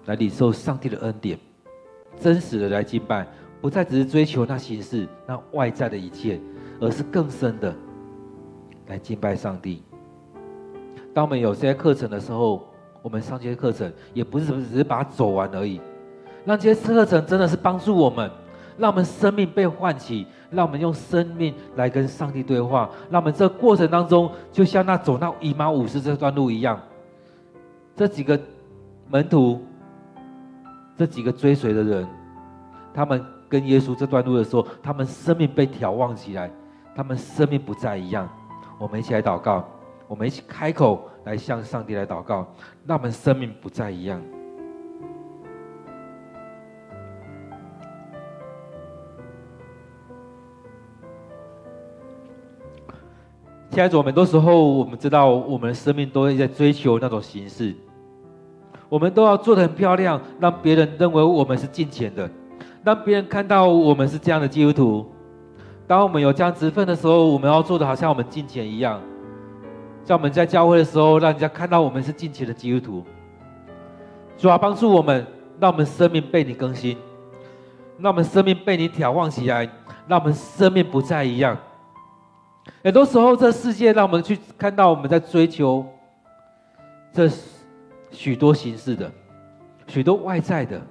[0.06, 1.40] 来领受上帝的恩典，
[2.20, 3.26] 真实的来敬拜，
[3.62, 6.40] 不再只是追求那形式、那外在的一切，
[6.82, 7.74] 而是更深的
[8.88, 9.82] 来敬拜上帝。
[11.14, 12.68] 当我们有这些课程的时候，
[13.02, 15.80] 我们上这些课程也不是只是把它走完而已，
[16.44, 18.30] 让这些课程真的是帮助我们。
[18.78, 22.90] 让我们生命被唤起，让我们用生命来跟上帝对话。
[23.10, 26.80] 让我们这过程当中，就像那走到以马忤斯这段路一样，
[27.96, 28.40] 这几个
[29.10, 29.64] 门徒，
[30.98, 32.08] 这几个追随的人，
[32.94, 36.52] 他们跟耶稣这段路的时候，他们生命被眺望起来，
[36.96, 38.28] 他们生命不再一样。
[38.78, 39.66] 我们一起来祷告，
[40.08, 42.46] 我们一起开口来向上帝来祷告，
[42.86, 44.22] 让我们生命不再一样。
[53.76, 57.76] 亲爱的主，很多时候我们知道，我们的生命都会在追求那种形式，
[58.88, 62.30] 我们都要做的很漂亮，让别人认为我们是敬虔的，
[62.86, 65.06] 让别人看到我们是这样的基督徒。
[65.86, 69.02] 当我们有这样职分的时候，我们要做的好像我们敬虔一样，
[70.06, 73.04] 像我们在教会的时候，让人家看到我们是敬虔的基督徒。
[74.38, 75.28] 主啊，帮助我们，
[75.60, 76.96] 让我们生命被你更新，
[78.00, 79.70] 让我们生命被你挑旺起来，
[80.08, 81.58] 让我们生命不再一样。
[82.84, 85.86] 很多时候，这世界让我们去看到我们在追求
[87.12, 87.30] 这
[88.12, 89.12] 许多形式的、
[89.88, 90.82] 许多外在的，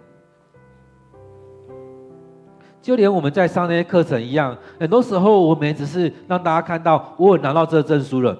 [2.82, 4.56] 就连我们在上那些课程一样。
[4.78, 8.36] 很多时候，我们也只是让大家看到我有拿到这个证书了，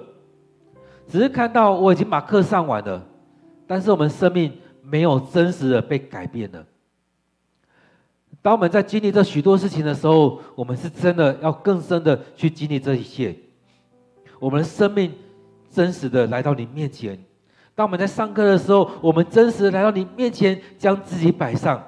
[1.07, 3.01] 只是看到我已经把课上完了，
[3.65, 6.63] 但是我们生命没有真实的被改变了。
[8.45, 13.35] 当我们在经历这许多事情的时候，我们是真的要更深的去经历这一切。
[14.37, 15.11] 我们的生命
[15.71, 17.17] 真实的来到你面前。
[17.73, 21.83] 当我们在上课的时候，我们真实的来到你面前，将自己摆上，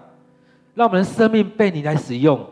[0.73, 2.43] 让我们的生命被你来使用。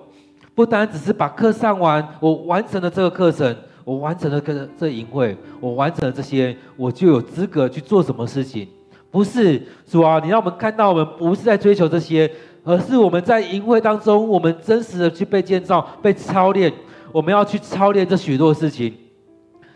[0.53, 8.67] 不单只是把课上完，我完成了这个课程，我完成了这这营会，我完成了这些，我就有资格去做什么事情？
[9.09, 12.31] 不是，主啊，你让我们看到，我们不是在追求这些。
[12.65, 16.73] 而是我们在营会当中，我们真实的去被建造、被操练。
[17.11, 18.93] 我们要去操练这许多事情，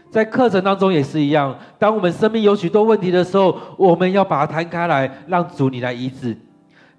[0.09, 1.55] 在课程当中也是一样。
[1.77, 6.35] 当我们生命有许多问题的时候，我们要把它摊开来，让主你来医治。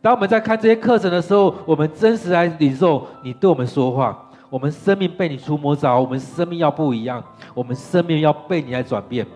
[0.00, 4.31] 当我们在看这些课程的时候，我们真实来领受你对我们说话。
[4.48, 7.22] 我们生命被你触摸着，我们生命要不一样，
[7.53, 9.26] 我们生命要被你来转变。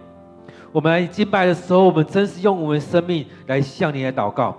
[0.73, 4.57] 我们来敬拜的时候，我们真实用我们生命来向你来祷告。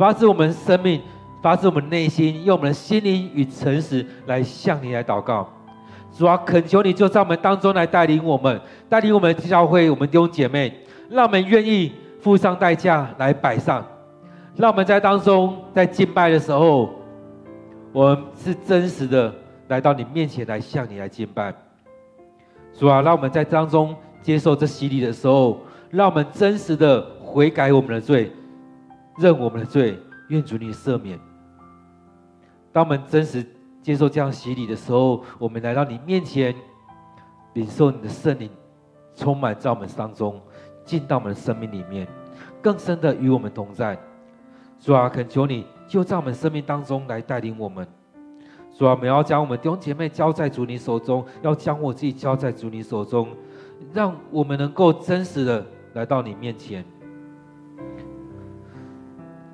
[0.00, 0.98] 发自我们生命，
[1.42, 5.46] 发自我们内心，用我们的心灵与诚实来向你来祷告。
[6.10, 8.58] 主啊，恳求你就在我们当中来带领我们，
[8.88, 10.74] 带领我们的教会，我们弟兄姐妹，
[11.10, 13.84] 让我们愿意付上代价来摆上，
[14.56, 16.88] 让我们在当中在敬拜的时候，
[17.92, 19.30] 我们是真实的
[19.68, 21.52] 来到你面前来向你来敬拜。
[22.72, 25.60] 主啊，让我们在当中接受这洗礼的时候，
[25.90, 28.32] 让我们真实的悔改我们的罪。
[29.20, 31.20] 认我们的罪，愿主你赦免。
[32.72, 33.44] 当我们真实
[33.82, 36.54] 接受这样洗礼的时候，我们来到你面前，
[37.52, 38.48] 领受你的圣灵，
[39.14, 40.40] 充满在我们当中，
[40.86, 42.08] 进到我们的生命里面，
[42.62, 43.98] 更深的与我们同在。
[44.80, 47.86] 主啊，恳求你就在我们生命当中来带领我们。
[48.72, 53.28] 主啊，我们要将我们弟兄姐妹交在主你手中，要将我自己交在主你手中，
[53.92, 56.82] 让我们能够真实的来到你面前。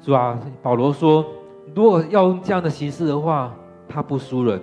[0.06, 1.26] 主啊，保罗说，
[1.74, 3.52] 如果要用这样的形式的话，
[3.88, 4.62] 他不输人，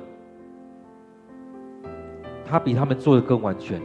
[2.46, 3.82] 他比他们做的更完全。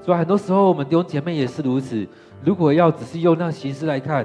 [0.00, 2.06] 所以很多时候我们弟兄姐妹也是如此。
[2.44, 4.24] 如果要只是用那形式来看，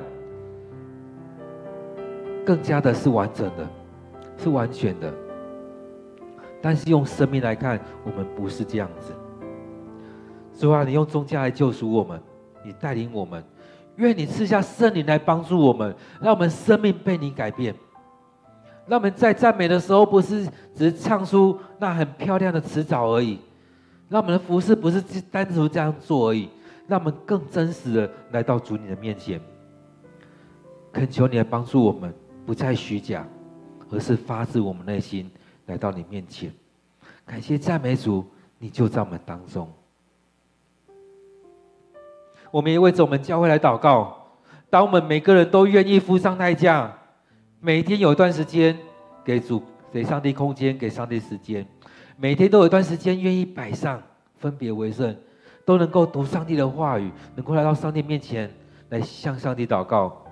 [2.46, 3.68] 更加的是完整的，
[4.38, 5.12] 是完全的。
[6.62, 9.14] 但是用生命来看，我们不是这样子。
[10.54, 12.22] 主啊，你用宗教来救赎我们，
[12.64, 13.44] 你带领我们。
[13.98, 17.76] 愿你赐下圣灵来帮助我们，让我们生命被你改变。
[18.88, 23.38] 让我们在赞美的时候，不是只是唱出那很漂亮的词藻而已；
[24.08, 26.48] 让我们的服事不是单独这样做而已；
[26.88, 29.42] 让我们更真实的来到主你的面前。
[30.94, 32.14] 恳求你来帮助我们，
[32.46, 33.28] 不再虚假，
[33.92, 35.30] 而是发自我们内心
[35.66, 36.50] 来到你面前。
[37.26, 38.26] 感谢赞美主，
[38.58, 39.70] 你就在我们当中。
[42.52, 44.16] 我们也为着我们教会来祷告。
[44.70, 46.94] 当我们每个人都愿意付上代价。
[47.60, 48.78] 每天有一段时间
[49.26, 51.66] 给主、给上帝空间、给上帝时间，
[52.16, 54.00] 每天都有一段时间愿意摆上，
[54.38, 55.14] 分别为圣，
[55.66, 58.50] 都能够读上帝的话语，能够来到上帝面前
[58.90, 60.24] 来向上帝祷告，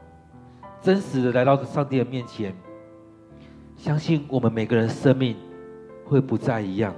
[0.82, 2.56] 真实的来到上帝的面前，
[3.76, 5.36] 相信我们每个人生命
[6.06, 6.94] 会不再一样，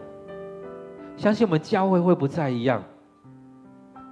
[1.15, 2.84] 相信我们教会会不再一样。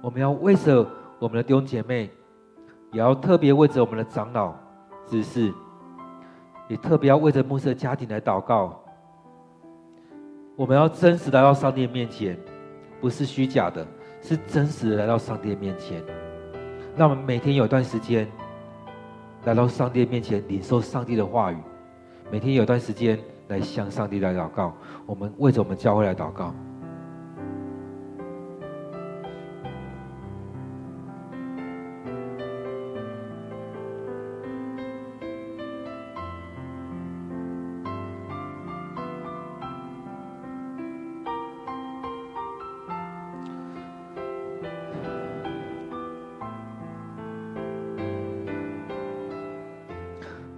[0.02, 0.86] 我们要为着
[1.18, 2.10] 我们的弟兄姐妹，
[2.92, 4.54] 也要特别为着我们的长老、
[5.06, 5.52] 执事。
[6.68, 8.82] 也特别要为着牧师的家庭来祷告。
[10.56, 12.36] 我们要真实来到上帝的面前，
[13.00, 13.86] 不是虚假的，
[14.20, 16.02] 是真实的来到上帝的面前。
[16.96, 18.26] 让我们每天有一段时间
[19.44, 21.56] 来到上帝的面前，领受上帝的话语。
[22.32, 23.16] 每天有一段时间
[23.46, 24.74] 来向上帝来祷告。
[25.06, 26.52] 我们为着我们教会来祷告。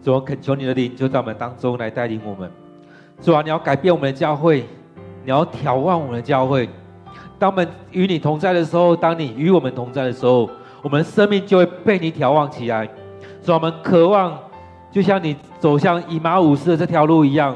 [0.09, 2.51] 主，恳求你的灵就在我们当中来带领我们。
[3.21, 4.65] 主啊，你要改变我们的教会，
[5.23, 6.67] 你要眺望我们的教会。
[7.39, 10.49] 当我们与你同在的时候，当你与我们同在的时候，
[10.81, 12.89] 我们生命就会被你眺望起来。
[13.43, 14.39] 主，我们渴望，
[14.91, 17.55] 就像你走向以马忤斯的这条路一样。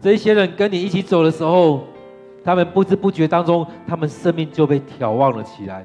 [0.00, 1.82] 这些人跟你一起走的时候，
[2.44, 5.84] 他们不知不觉当中，他们生命就被眺望了起来。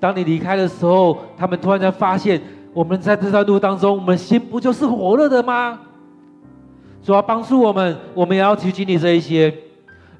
[0.00, 2.42] 当你离开的时候，他们突然间发现。
[2.74, 5.78] 我们在这段路当中，我们心不就是火热的吗？
[7.04, 9.54] 主要帮助我们，我们也要去经历这一些。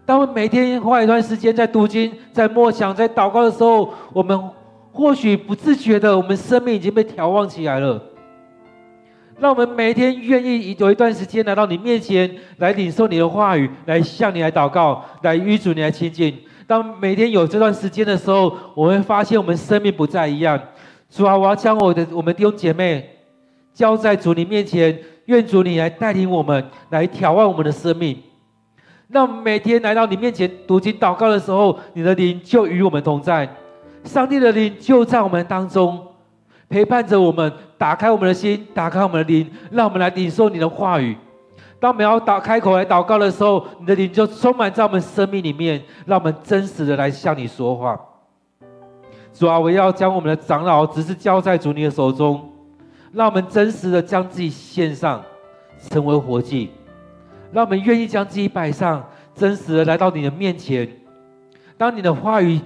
[0.07, 4.41] 当我们每天花一段时间在读经、在默想、在祷告的时候，我们
[4.93, 8.01] 或许不自觉的，我们生命已经被调望起来了。
[9.41, 16.39] 让我们每天愿意有一段时间来到你面前，来领受你的话语，来向你来祷告，来与主你来亲近。
[16.67, 20.59] 当每天有这段时间的时候，我会发现我们生命不再一样。
[21.15, 23.09] 主啊，我要将我的我们弟兄姐妹
[23.73, 28.21] 交在主你面前，愿主你来带领我们，来挑望我们的生命。
[29.07, 33.49] 那我们每天来到你面前读经祷告的时候，你的灵就与我们同在，
[34.03, 36.05] 上帝的灵就在我们当中
[36.69, 41.17] 陪伴着我们，打开我们的心，打开我们的灵，让我们来领受你的话语。
[41.79, 47.97] 当我们要打开口来祷告的时候，你的灵就充满在我们生命里面，让我们真实的来向你说话。
[49.35, 52.41] 主啊，我要将我们的长老只是交在主你的手中，
[53.13, 55.21] 让我们真实的将自己献上，
[55.91, 56.71] 成为活祭，
[57.53, 59.05] 让我们愿意将自己摆上，
[59.35, 60.89] 真实的来到你的面前。
[61.77, 62.61] 当你的话语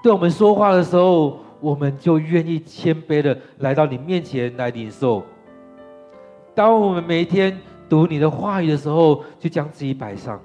[0.00, 5.24] 对我们说话的时候，我们就愿意谦卑的来到你面前来领受。
[6.54, 10.40] 当我们每一天读你的话语的时候，就将自己摆上。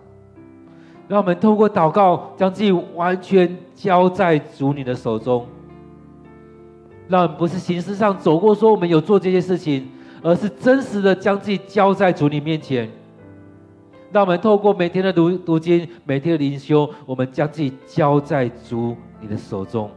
[1.12, 5.46] 让我们透过祷告，将自己完全交在主你的手中。
[7.10, 9.86] 让我们不是形式上走过，说我们有做这些事情，
[10.24, 12.90] 而是真实的将自己交在主你面前。
[14.14, 19.92] 让我们透过每天的读读经，每天的灵修，我们将自己交在主你的手中。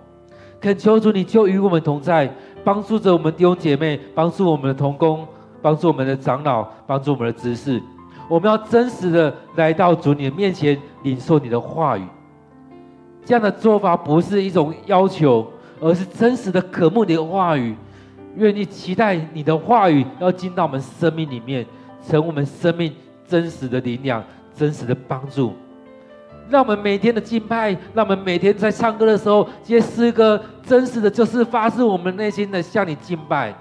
[0.61, 2.29] 恳求主，你就与我们同在，
[2.65, 5.25] 帮助着我们弟兄姐妹，帮助我们的同工，
[5.63, 7.81] 帮助我们的长老，帮助我们的执事。
[8.29, 12.03] 我们要真实的来到主你的面前，领受你的话语。
[13.25, 15.47] 这样的做法不是一种要求，
[15.81, 17.75] 而是真实的渴慕你的话语，
[18.37, 21.65] 愿意期待你的话语要进到我们生命里面，
[22.07, 22.93] 成我们生命
[23.27, 24.23] 真实的力量、
[24.55, 25.55] 真实的帮助。
[26.51, 33.55] 让我们每天的敬拜，让我们每天在唱歌的时候，这些诗歌真实的就是发自我们内心的向你敬拜。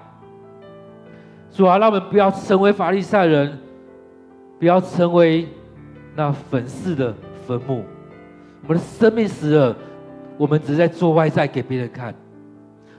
[1.50, 3.58] 主啊，让我们不要成为法利赛人。
[4.64, 5.46] 不要成为
[6.16, 7.14] 那粉饰的
[7.46, 7.84] 坟墓。
[8.62, 9.76] 我们的生命死了，
[10.38, 12.14] 我们只是在做外在给别人看。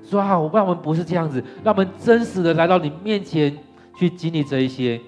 [0.03, 3.57] 说好，我让我们不是这样子，让我们真实的来到你面前
[3.97, 5.01] 去经历这一些。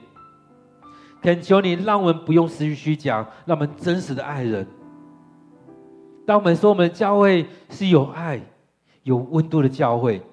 [1.21, 4.65] 恳求你，让我们不用失去虚假，让我们真实的爱人。
[6.25, 8.41] 当我们说我们的教会是有爱、
[9.03, 10.23] 有温度的教会，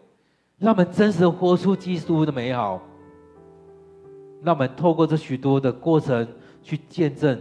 [0.57, 2.81] 让我们真实的活出基督的美好。
[4.45, 6.27] 让我们透过这许多的过程
[6.63, 7.41] 去见证，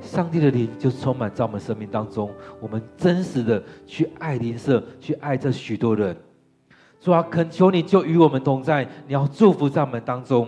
[0.00, 2.30] 上帝的灵就充满在我们生命当中。
[2.60, 6.14] 我们真实的去爱灵舍，去爱这许多人。
[7.00, 10.46] 主啊，恳求你就与我们同在，你要祝福在我们当中。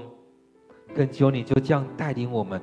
[0.95, 2.61] 恳求你就这样带领我们。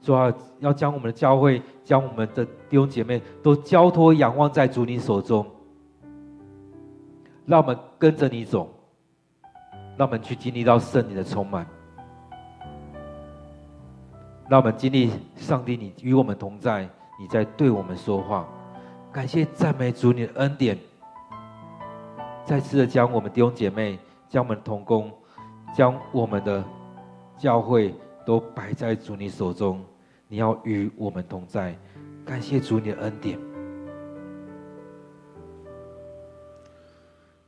[0.00, 5.46] 主啊，要将我们的教会，将我们的弟兄姐妹都交托仰望在主你手中，
[7.46, 8.73] 让我们跟着你走，
[9.96, 11.66] 让我们去经历到圣灵的充满，
[14.48, 16.88] 让我们经历上帝你与我们同在，
[17.18, 18.46] 你在对我们说话。
[19.12, 20.76] 感谢赞美主你的恩典，
[22.44, 23.96] 再次的将我们弟兄姐妹，
[24.28, 25.12] 将我们同工，
[25.72, 26.64] 将我们的
[27.38, 27.94] 教会
[28.26, 29.80] 都摆在主你手中。
[30.26, 31.76] 你要与我们同在，
[32.24, 33.38] 感谢主你的恩典。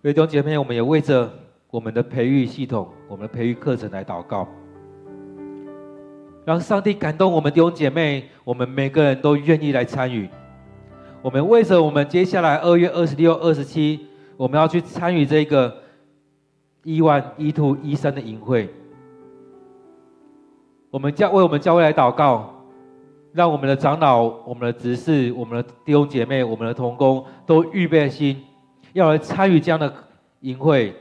[0.01, 1.28] 各位弟兄姐妹，我们也为着
[1.76, 4.48] 我们的培育系统、我们的培育课程来祷告，
[6.46, 10.26] 让上帝感动我们弟兄姐妹，我们每个人都愿意来参与。
[11.20, 14.06] 我们为着我们接下来二月二十六、二十七，
[14.38, 15.76] 我们要去参与这个
[16.82, 18.70] 一万一兔一三的营会，
[20.90, 22.54] 我们教为我们教会来祷告。
[23.34, 28.42] 让我们的长老、我们的执事、我们的弟兄姐妹、我们的同工都预备心，
[28.94, 29.92] 要来参与这样的
[30.40, 30.96] 营会。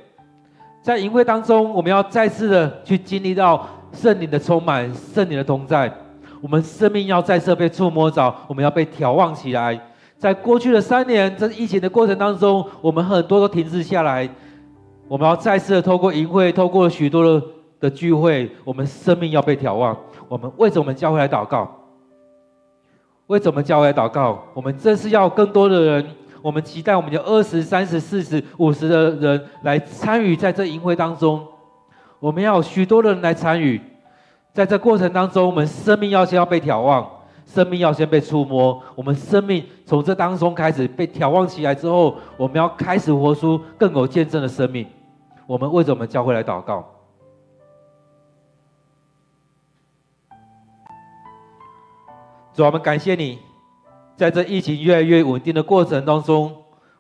[0.86, 5.92] 在营会当中，我们要再次的去经历到圣灵的充满、圣灵的同在。
[6.40, 9.82] 我们生命要再次被触摸着，我们要被眺望起来。
[10.16, 14.30] 在过去的三年，这疫情的过程当中，我们很多都停滞下来。
[15.08, 17.44] 我们要再次的透过营会，透过许多的
[17.80, 19.98] 的聚会，我们生命要被眺望。
[20.28, 21.68] 我们为着我们教会来祷告。
[23.26, 24.44] 为什么教会来祷告？
[24.54, 26.06] 我们这是要更多的人，
[26.46, 31.44] 我们期待我们有二十、三十、四十、五十的人来参与在这营会当中。
[32.20, 33.82] 我们要有许多的人来参与，
[34.54, 37.10] 在这过程当中，我们生命要先要被眺望，
[37.48, 38.80] 生命要先被触摸。
[38.94, 44.86] 我们生命从这当中开始被眺望起来之后，我们要开始活出更有见证的生命。
[45.48, 46.88] 我们为着我们教会来祷告。
[52.54, 53.40] 主，我们感谢你，
[54.16, 56.54] 在这疫情越来越稳定的过程当中，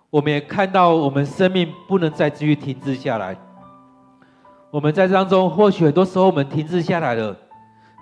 [0.09, 3.35] 我们也看到我们生命不能再继续停滞下来。
[4.69, 7.33] 我们在这当中，或许很多时候我们停滞下来了，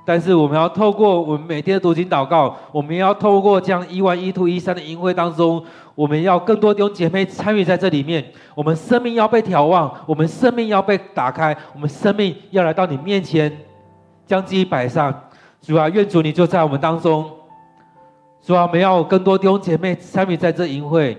[0.03, 8.25] 但是我们要透过我们每天的读经祷告，我们要透过这样一万一兔一三的营会当中，我们要更多弟兄姐妹参与在这里面。
[8.55, 13.55] 我们生命要被眺望，我们生命要被打开，我们生命要来到你面前，
[14.25, 15.13] 将自己摆上。
[15.61, 17.29] 主啊，愿主你就在我们当中。
[18.45, 21.17] 主啊，我们要有更多弟兄姐妹参与在这营会。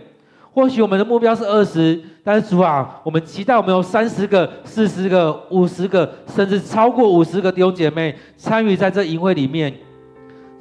[0.52, 9.72] 或许我们的目标是二十，但是主啊，我们期待我们有三十个、四十个、五十个，甚至超过五十个弟兄姐妹参与在这营会里面。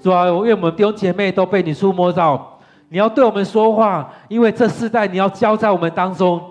[0.02, 2.58] 主啊，我愿我们弟兄姐妹都被你触摸到，
[2.88, 6.42] 你要对我们说话，因为这世代你要交在我们当中，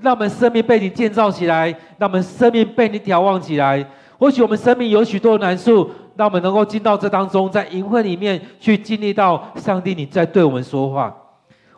[0.00, 1.68] 让我们生命被你建造起来，
[1.98, 3.88] 让我们生命被你眺望起来。
[4.18, 5.88] 或许我们生命有许多难处。
[6.16, 11.14] 让我们能够进到这当中，在营会里面去经历到上帝你在对我们说话。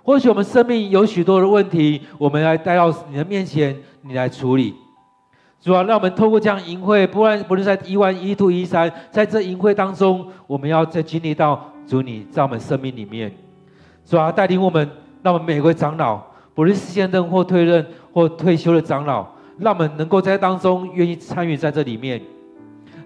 [0.03, 4.74] 或许我们生命有许多的问题，我们来带到你的面前，你来处理。
[5.61, 13.30] 主啊，让我们透过这样营会，不论不论在一万一兔一三，在这营会当中，我们要再经历到主你在我们生命里面。
[14.05, 14.89] 主啊，带领我们，
[15.20, 16.22] 让我们每位长老，
[16.55, 19.26] 不论是现任或退任或退休的长老，
[19.59, 22.22] 让我们能够在当中愿意参与在这里面。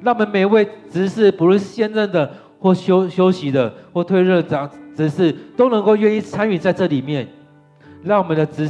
[0.03, 7.29] 让我们每一位执事，不论是现任的或休休息的或退任长执事，都能够愿意参与在这里面。
[8.03, 8.69] 让我们的执，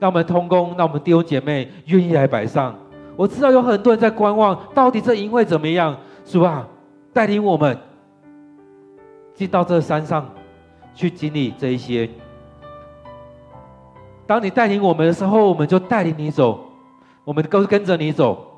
[0.00, 2.74] 让我们同工，让我们弟兄姐妹愿意来摆上。
[3.14, 5.96] 我知道有很多人在观望，到底这营会怎么样？
[6.24, 6.66] 主啊，
[7.12, 7.78] 带领我们
[9.34, 10.26] 进到这山上
[10.94, 12.08] 去经历这一些。
[14.26, 16.58] 当你带领我们的时候，我们就带领你走，
[17.22, 18.53] 我们都跟着你走。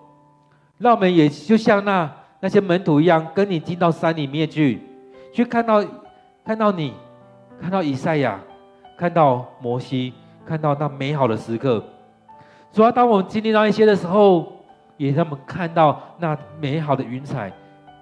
[0.78, 2.10] 让我们也就像那
[2.40, 4.80] 那些门徒一样，跟你进到山里面去，
[5.32, 5.84] 去看到
[6.44, 6.92] 看到你，
[7.60, 8.38] 看到以赛亚，
[8.96, 10.12] 看到摩西，
[10.44, 11.82] 看到那美好的时刻。
[12.72, 14.52] 主要当我们经历到一些的时候，
[14.98, 17.50] 也让我们看到那美好的云彩，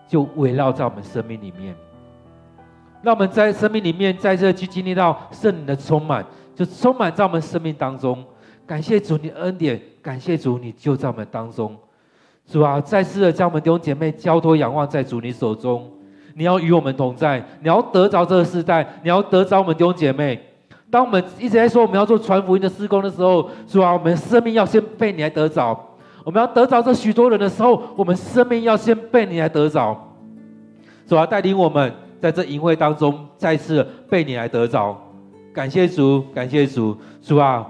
[0.08, 1.74] 就围绕在我们生命里面。
[3.02, 6.24] 让我们在生命里面，在这去经历到圣灵的充满，
[6.56, 8.24] 就充满在我们生命当中。
[8.66, 11.76] 感谢主你恩典，感谢主你就在我们当中。
[12.46, 15.90] 主啊，再次的将我们弟兄姐妹交托仰望在主你手中，
[16.34, 20.40] 你要与我们同在，你要得着这个世代，你要得着我们弟兄姐妹。
[20.90, 25.78] 当我们一直在说我们要做传福音的施工的时候，主啊，我们生命要先被你来得着。
[26.22, 29.96] 我们要得着这许多人的时候，我们生命要先被你来得着。
[31.06, 34.96] 主啊，带领我们在这营会当中再次被你来得着。
[35.52, 37.66] 感谢主，感谢主，主啊，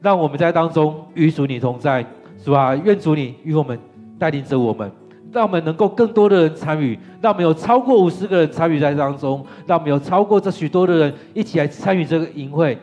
[0.00, 2.06] 让我们在当中与主你同在。
[2.44, 3.78] 主啊，愿主你与我们
[4.18, 4.90] 带领着我们。
[5.30, 12.78] 让我们能够更多的人参与，让我们有超过五十个人参与在当中，让我们有超过这许多的人一起来参与这个营会。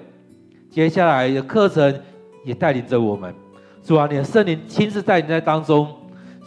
[0.70, 2.00] 接下来的课程
[2.44, 3.34] 也带领着我们，
[3.82, 5.88] 主啊，你的圣灵亲自带领在当中，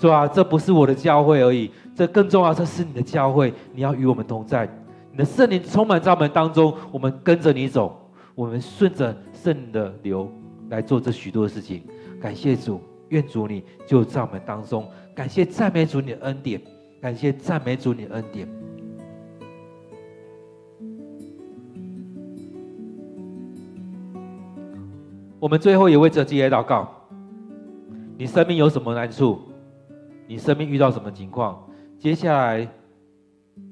[0.00, 4.68] 主啊，这不是我的教会而已，这更重要，这是你的教会，你要与我们同在，
[5.10, 10.30] 你的圣灵充满在我们当中，我们跟着你走，我们顺着圣灵的流
[10.68, 11.82] 来做这许多的事情。
[12.20, 14.88] 感谢主，愿主你就在我们当中。
[15.14, 16.60] 感谢赞美主你的恩典，
[17.00, 18.48] 感谢赞美主你的恩典。
[25.40, 26.88] 我们最后也为着自己祷告。
[28.16, 29.38] 你生命有什么难处？
[30.26, 31.64] 你生命遇到什么情况？
[31.98, 32.68] 接下来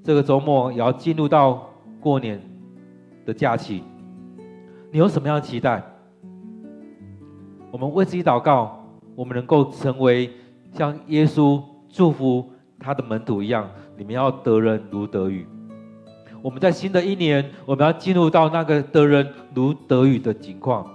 [0.03, 1.68] 这个周末也要进入到
[2.01, 2.41] 过年
[3.24, 3.82] 的假期，
[4.91, 5.82] 你有什么样的期待？
[7.72, 8.76] 我们为自己祷告，
[9.17, 10.31] 我们能够成为。
[10.73, 15.47] 像耶稣祝福他的门徒一样，你们要得人如得语。
[16.43, 20.87] 我们在新的一年，我们要进入到那个得人如得语的情况。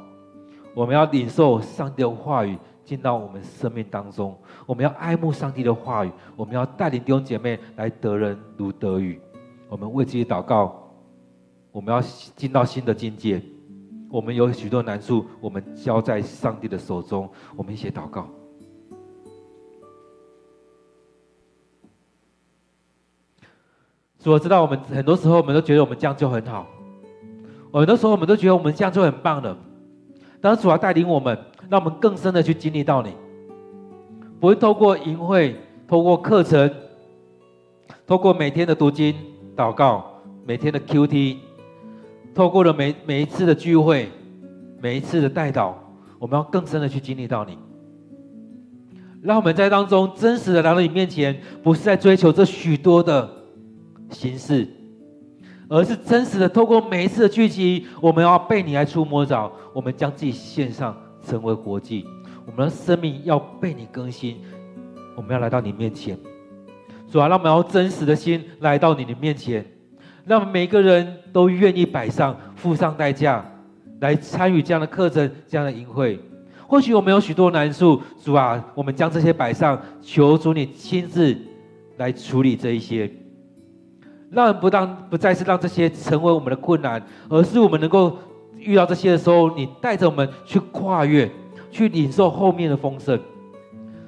[0.75, 2.55] 我们要领受上帝的话语
[2.85, 4.37] 进到我们生命当中。
[4.67, 9.19] 我们要爱慕上帝的话语，我们要带领弟兄姐妹来得人如得语。
[9.67, 10.93] 我们为自己祷告，
[11.71, 11.99] 我们要
[12.35, 13.41] 进到新的境界。
[14.11, 17.29] 我们有许多难处，我们交在上帝的手中。
[17.55, 18.27] 我们一起祷告。
[24.19, 26.67] 主，我知道我们很多时候，我们都觉得我们这样就很好。
[27.73, 29.57] 很多时候，我们都觉得我们这样就很棒了。
[30.41, 31.37] 但是主要带领我们，
[31.69, 33.15] 让我们更深的去经历到你。
[34.39, 35.55] 不会透过营会，
[35.87, 36.69] 透过课程，
[38.05, 39.15] 透过每天的读经、
[39.55, 41.37] 祷告，每天的 QT，
[42.33, 44.09] 透过了每每一次的聚会，
[44.81, 45.77] 每一次的带导，
[46.17, 47.57] 我们要更深的去经历到你。
[49.21, 53.37] 让我们在当中真实的来到你面前，不是在追求这许多的。
[54.13, 54.67] 形式，
[55.69, 56.49] 而是真实的。
[56.49, 60.93] 透过每一次的聚集，我们要被你来触摸着，我们将自己献上，
[61.25, 62.05] 成为国际。
[62.45, 64.41] 我们的生命要被你更新，
[65.15, 66.19] 我们要来到你面前。
[67.09, 69.65] 主啊，让我们要真实的心来到你的面前，
[70.25, 73.45] 让每个人都愿意摆上、付上代价
[73.99, 76.19] 来参与这样的课程、这样的营会。
[76.67, 81.37] 或许我们有许多难处，主啊，我们将这些摆上，求主你亲自
[81.97, 83.11] 来处理这一些。
[84.29, 88.17] 让人不让不再是让这些成为我们的困难，而是我们能够
[88.57, 91.29] 遇到这些的时候，你带着我们去跨越，
[91.69, 93.19] 去领受后面的丰盛。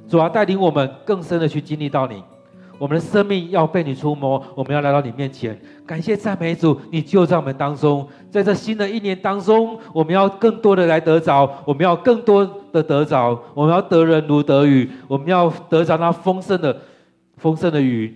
[0.07, 2.23] 主要带领我们更深的去经历到你，
[2.79, 5.57] 我们的生命要被你触摸，我们要来到你面前。
[5.85, 16.75] 感谢赞美主，你就在我们当中，在这新的一年当中，我们要更多的来得着，我们要更多的得着，我们要得人如得鱼，我们要得着那丰盛的
[17.37, 18.13] 丰盛的鱼。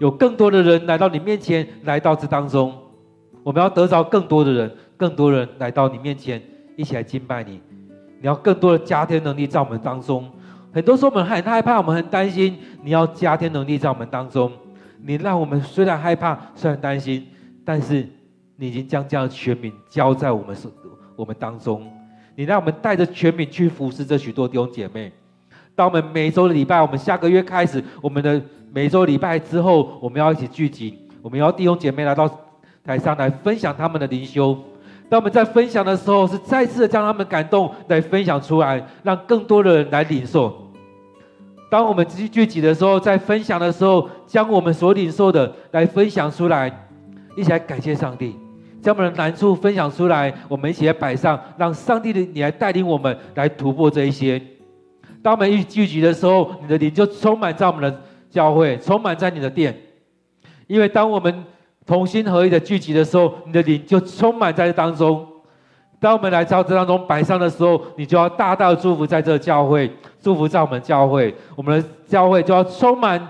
[0.00, 2.72] 有更多的人来到你面前，来到这当中，
[3.42, 6.42] 我们要得着更多的人，更多人来到你面前，
[6.76, 7.60] 一起来敬拜你。
[8.20, 10.28] 你要更多的加添能力在我们当中。
[10.76, 12.54] 很多时候我们很害怕，我们很担心。
[12.82, 14.52] 你要加添能力在我们当中。
[15.02, 17.26] 你让我们虽然害怕，虽然担心，
[17.64, 18.06] 但是
[18.56, 20.70] 你已经将这样的权柄交在我们手
[21.16, 21.90] 我们当中。
[22.34, 25.10] 你让我们带着权柄去服侍这许多弟兄姐妹。
[25.74, 28.38] 当我们每周的礼拜，我们下个月开始，我们的。
[28.74, 32.28] 每周礼拜之后，我们要一起聚集，我们要弟兄姐妹来到
[32.84, 34.54] 台上来分享他们的灵修。
[35.08, 40.65] 当我们在分享的时候，是再次的将他们感动来分享出来，让更多的人来领受。
[41.68, 46.70] 当我们聚聚集的时候，在分享的时候，将我们所领受的来分享出来，
[47.36, 48.36] 一起来感谢上帝，
[48.80, 54.40] 将我们的难处分享出来，我们一起来摆上，让上帝的你来带领我们来突破这一些。
[55.22, 58.00] 当我们一聚集的时候，你的灵就充满在我们的。
[58.28, 59.74] 教会充满在你的殿，
[60.66, 61.44] 因为当我们
[61.86, 65.26] 同心合意的聚集的时候，你的灵就充满在当中。
[65.98, 69.90] 当我们来到这当中摆上的时候，你就要大大的祝福在这个教会，
[70.20, 73.26] 祝福在我们教会，我们的教会就要充满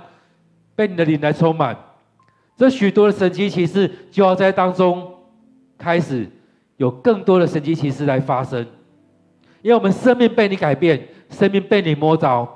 [0.75, 1.77] 被你的灵来充满。
[2.57, 5.07] 这许多的神迹奇事就要在当中
[5.79, 6.29] 开始
[6.77, 8.61] 有更多的神迹奇事来发生，
[9.63, 12.49] 因为我们生命被你改变，生命被你摸着。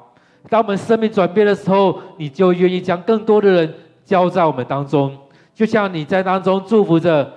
[0.48, 5.16] 当我们生命转变的时候，你就愿意将更多的人交在我们当中，
[5.54, 7.30] 就像你在当中祝福着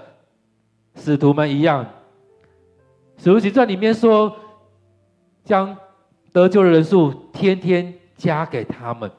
[0.95, 1.83] 使徒们一样，
[3.23, 4.35] 《使徒行传》里面说，
[5.45, 5.73] 将
[6.33, 9.09] 得救的人数天天加给他们。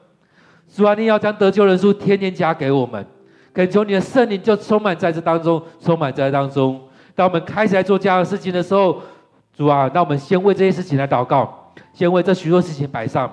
[0.71, 3.03] 主啊，你要将得救人数天天加给我们，
[3.51, 6.79] 恳求你的圣灵就充满在这当中，充满在当中。
[7.15, 9.01] 当我们开始来做这样的事情的时候，
[9.57, 13.27] 主啊，让我们先为这些事情来祷告，先为这许多事情摆上。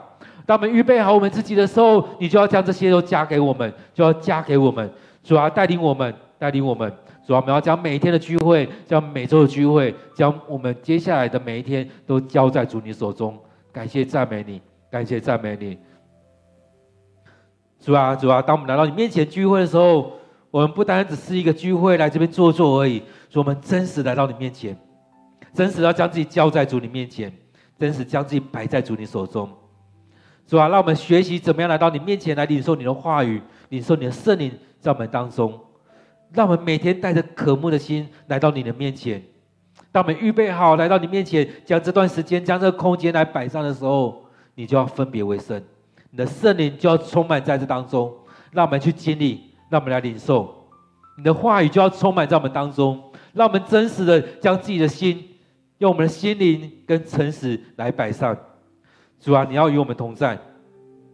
[0.47, 4.91] 当我们预备好我们自己的时候，你就要将这些都加给我们，就要加给我们。
[5.23, 6.91] 主啊，带领我们，带领我们。
[7.25, 13.39] 主啊，我们要将每一天的聚会，将每周的聚会，将我们接下来的每一天都交在主你手中。
[13.71, 14.61] 感谢赞美你，
[14.91, 15.79] 感谢赞美你。
[17.81, 20.13] 主啊，主啊，当我们来到你面前聚会的时候，
[20.51, 23.01] 我们不单只是一个聚会来这边坐坐而已，
[23.31, 24.77] 主，我们真实来到你面前，
[25.55, 27.33] 真实要将自己交在主你面前，
[27.79, 29.49] 真实将自己摆在主你手中。
[30.45, 35.59] 主啊，让我们学习怎么样来到你面前来领受你的话语，领受你的圣灵在我们当中。
[36.33, 39.23] 让我们每天带着渴慕的心来到你的面前。
[39.91, 44.25] 当我们预备好来到你面前，将这段时间、将这个空间来摆上的时候，
[44.55, 45.63] 你就要分别为圣。
[46.11, 48.13] 你的圣灵就要充满在这当中，
[48.51, 50.67] 让我们去经历，让我们来领受。
[51.17, 53.03] 你的话语就要充满在我们当中，
[53.35, 55.29] 让我们真实的将自己的心，
[55.79, 58.35] 用我们的心灵跟诚实来摆上。
[59.21, 60.39] 主啊，你要与我们同在，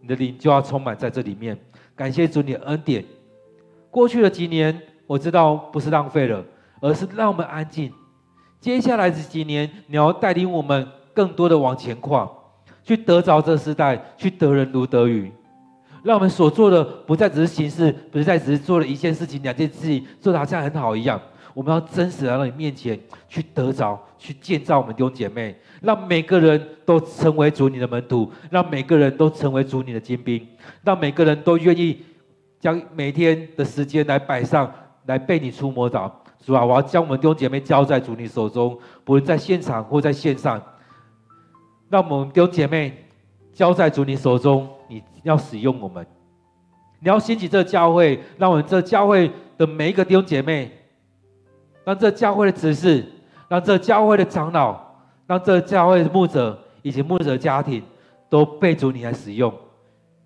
[0.01, 1.57] 你的灵就要充满在这里面。
[1.95, 3.03] 感谢主你的恩典。
[3.91, 6.45] 过去的几年，我知道不是浪费了，
[6.79, 7.91] 而是让我们安静。
[8.61, 12.29] 接下来这几年，你要带领我们更多的往前跨。
[12.83, 15.31] 去得着这世代，去得人如得鱼，
[16.03, 21.19] 让我们所做的不再只是形式，不再只是做了一件事情、两件事情，做的好像很好一样。
[21.55, 30.47] 我们要真实来到你面前，去得着，去建造我们弟兄姐妹，让每个人都成为主你的门徒，让每个人都成为主你的精兵，
[30.83, 31.99] 让每个人都愿意
[32.59, 34.71] 将每天的时间来摆上，
[35.09, 36.23] 来被你触摸到。
[36.45, 40.61] 主啊，我要将我们弟兄姐妹交在主你手中，不论在现场或在线上。
[41.89, 43.05] 让我们弟兄姐妹
[43.51, 46.05] 交在主你手中，你要使用我们，
[46.99, 50.71] 你要兴起这教会，让我们这教会的每一个弟兄姐妹，
[51.83, 53.03] 让这教会的执事，
[53.47, 54.79] 让这教会的长老，
[55.25, 57.81] 让这教会的牧者以及牧者家庭，
[58.29, 59.51] 都被主你来使用。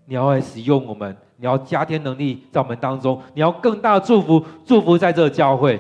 [0.06, 5.78] 你要来使用我们，你要加添能力在我们当中，你要更大的祝福祝福在这教会，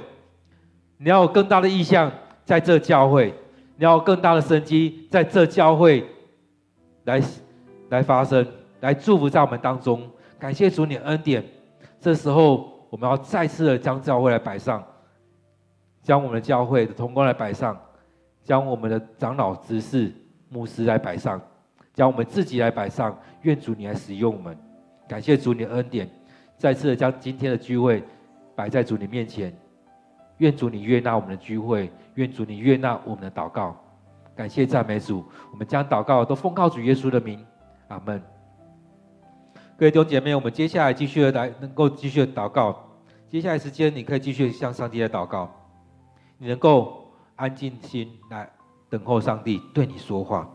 [0.97, 2.11] 你要有更大的意向
[2.43, 3.33] 在这教会。
[3.77, 6.05] 你要更大的生机在这教会
[7.05, 7.21] 来
[7.87, 8.45] 来发生，
[8.81, 10.05] 来祝福在我们当中。
[10.37, 11.41] 感谢主你的恩典。
[11.97, 14.83] 这时候我们要再次的将教会来摆上，
[16.01, 17.79] 将我们的教会的同工来摆上，
[18.43, 20.13] 将我们的长老、执事、
[20.49, 21.39] 牧师来摆上，
[21.93, 23.17] 将我们自己来摆上。
[23.43, 24.57] 愿主你来使用我们。
[25.07, 26.09] 感谢主你的恩典。
[26.57, 28.03] 再次的将今天的聚会
[28.55, 29.53] 摆在主你面前。
[30.37, 31.91] 愿主你悦纳我们的聚会。
[32.15, 33.75] 愿主你悦纳我们的祷告，
[34.35, 35.23] 感谢赞美主。
[35.51, 37.43] 我们将祷告都奉靠主耶稣的名，
[37.87, 38.21] 阿门。
[39.75, 42.87] 各位弟兄姐妹，我们接下来继续的来，能够继续祷告。
[43.29, 45.51] 接下来时间，你可以继续向上帝来祷告。
[46.37, 48.47] 你能够安静心来
[48.89, 50.47] 等候上帝对你说话。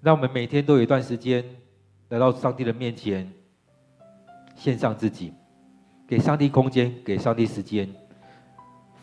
[0.00, 1.44] 让我们每天都有一段时间
[2.08, 3.30] 来到上帝的面前，
[4.54, 5.32] 献上自己，
[6.06, 7.88] 给上帝空间，给上帝时间。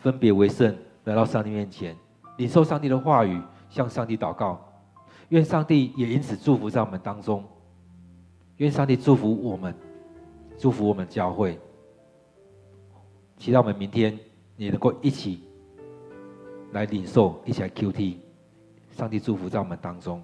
[0.00, 1.96] 分别为圣，来到上帝面前，
[2.38, 3.40] 领受上帝的话语，
[3.70, 4.60] 向上帝祷告。
[5.30, 7.42] 愿上帝也因此祝福在我们当中。
[8.58, 9.74] 愿上帝祝福我们，
[10.58, 11.58] 祝福我们教会。
[13.36, 14.18] 期待我们明天
[14.56, 15.42] 也能够一起
[16.72, 18.16] 来领受，一起来 QT。
[18.92, 20.22] 上帝祝福在我们当中。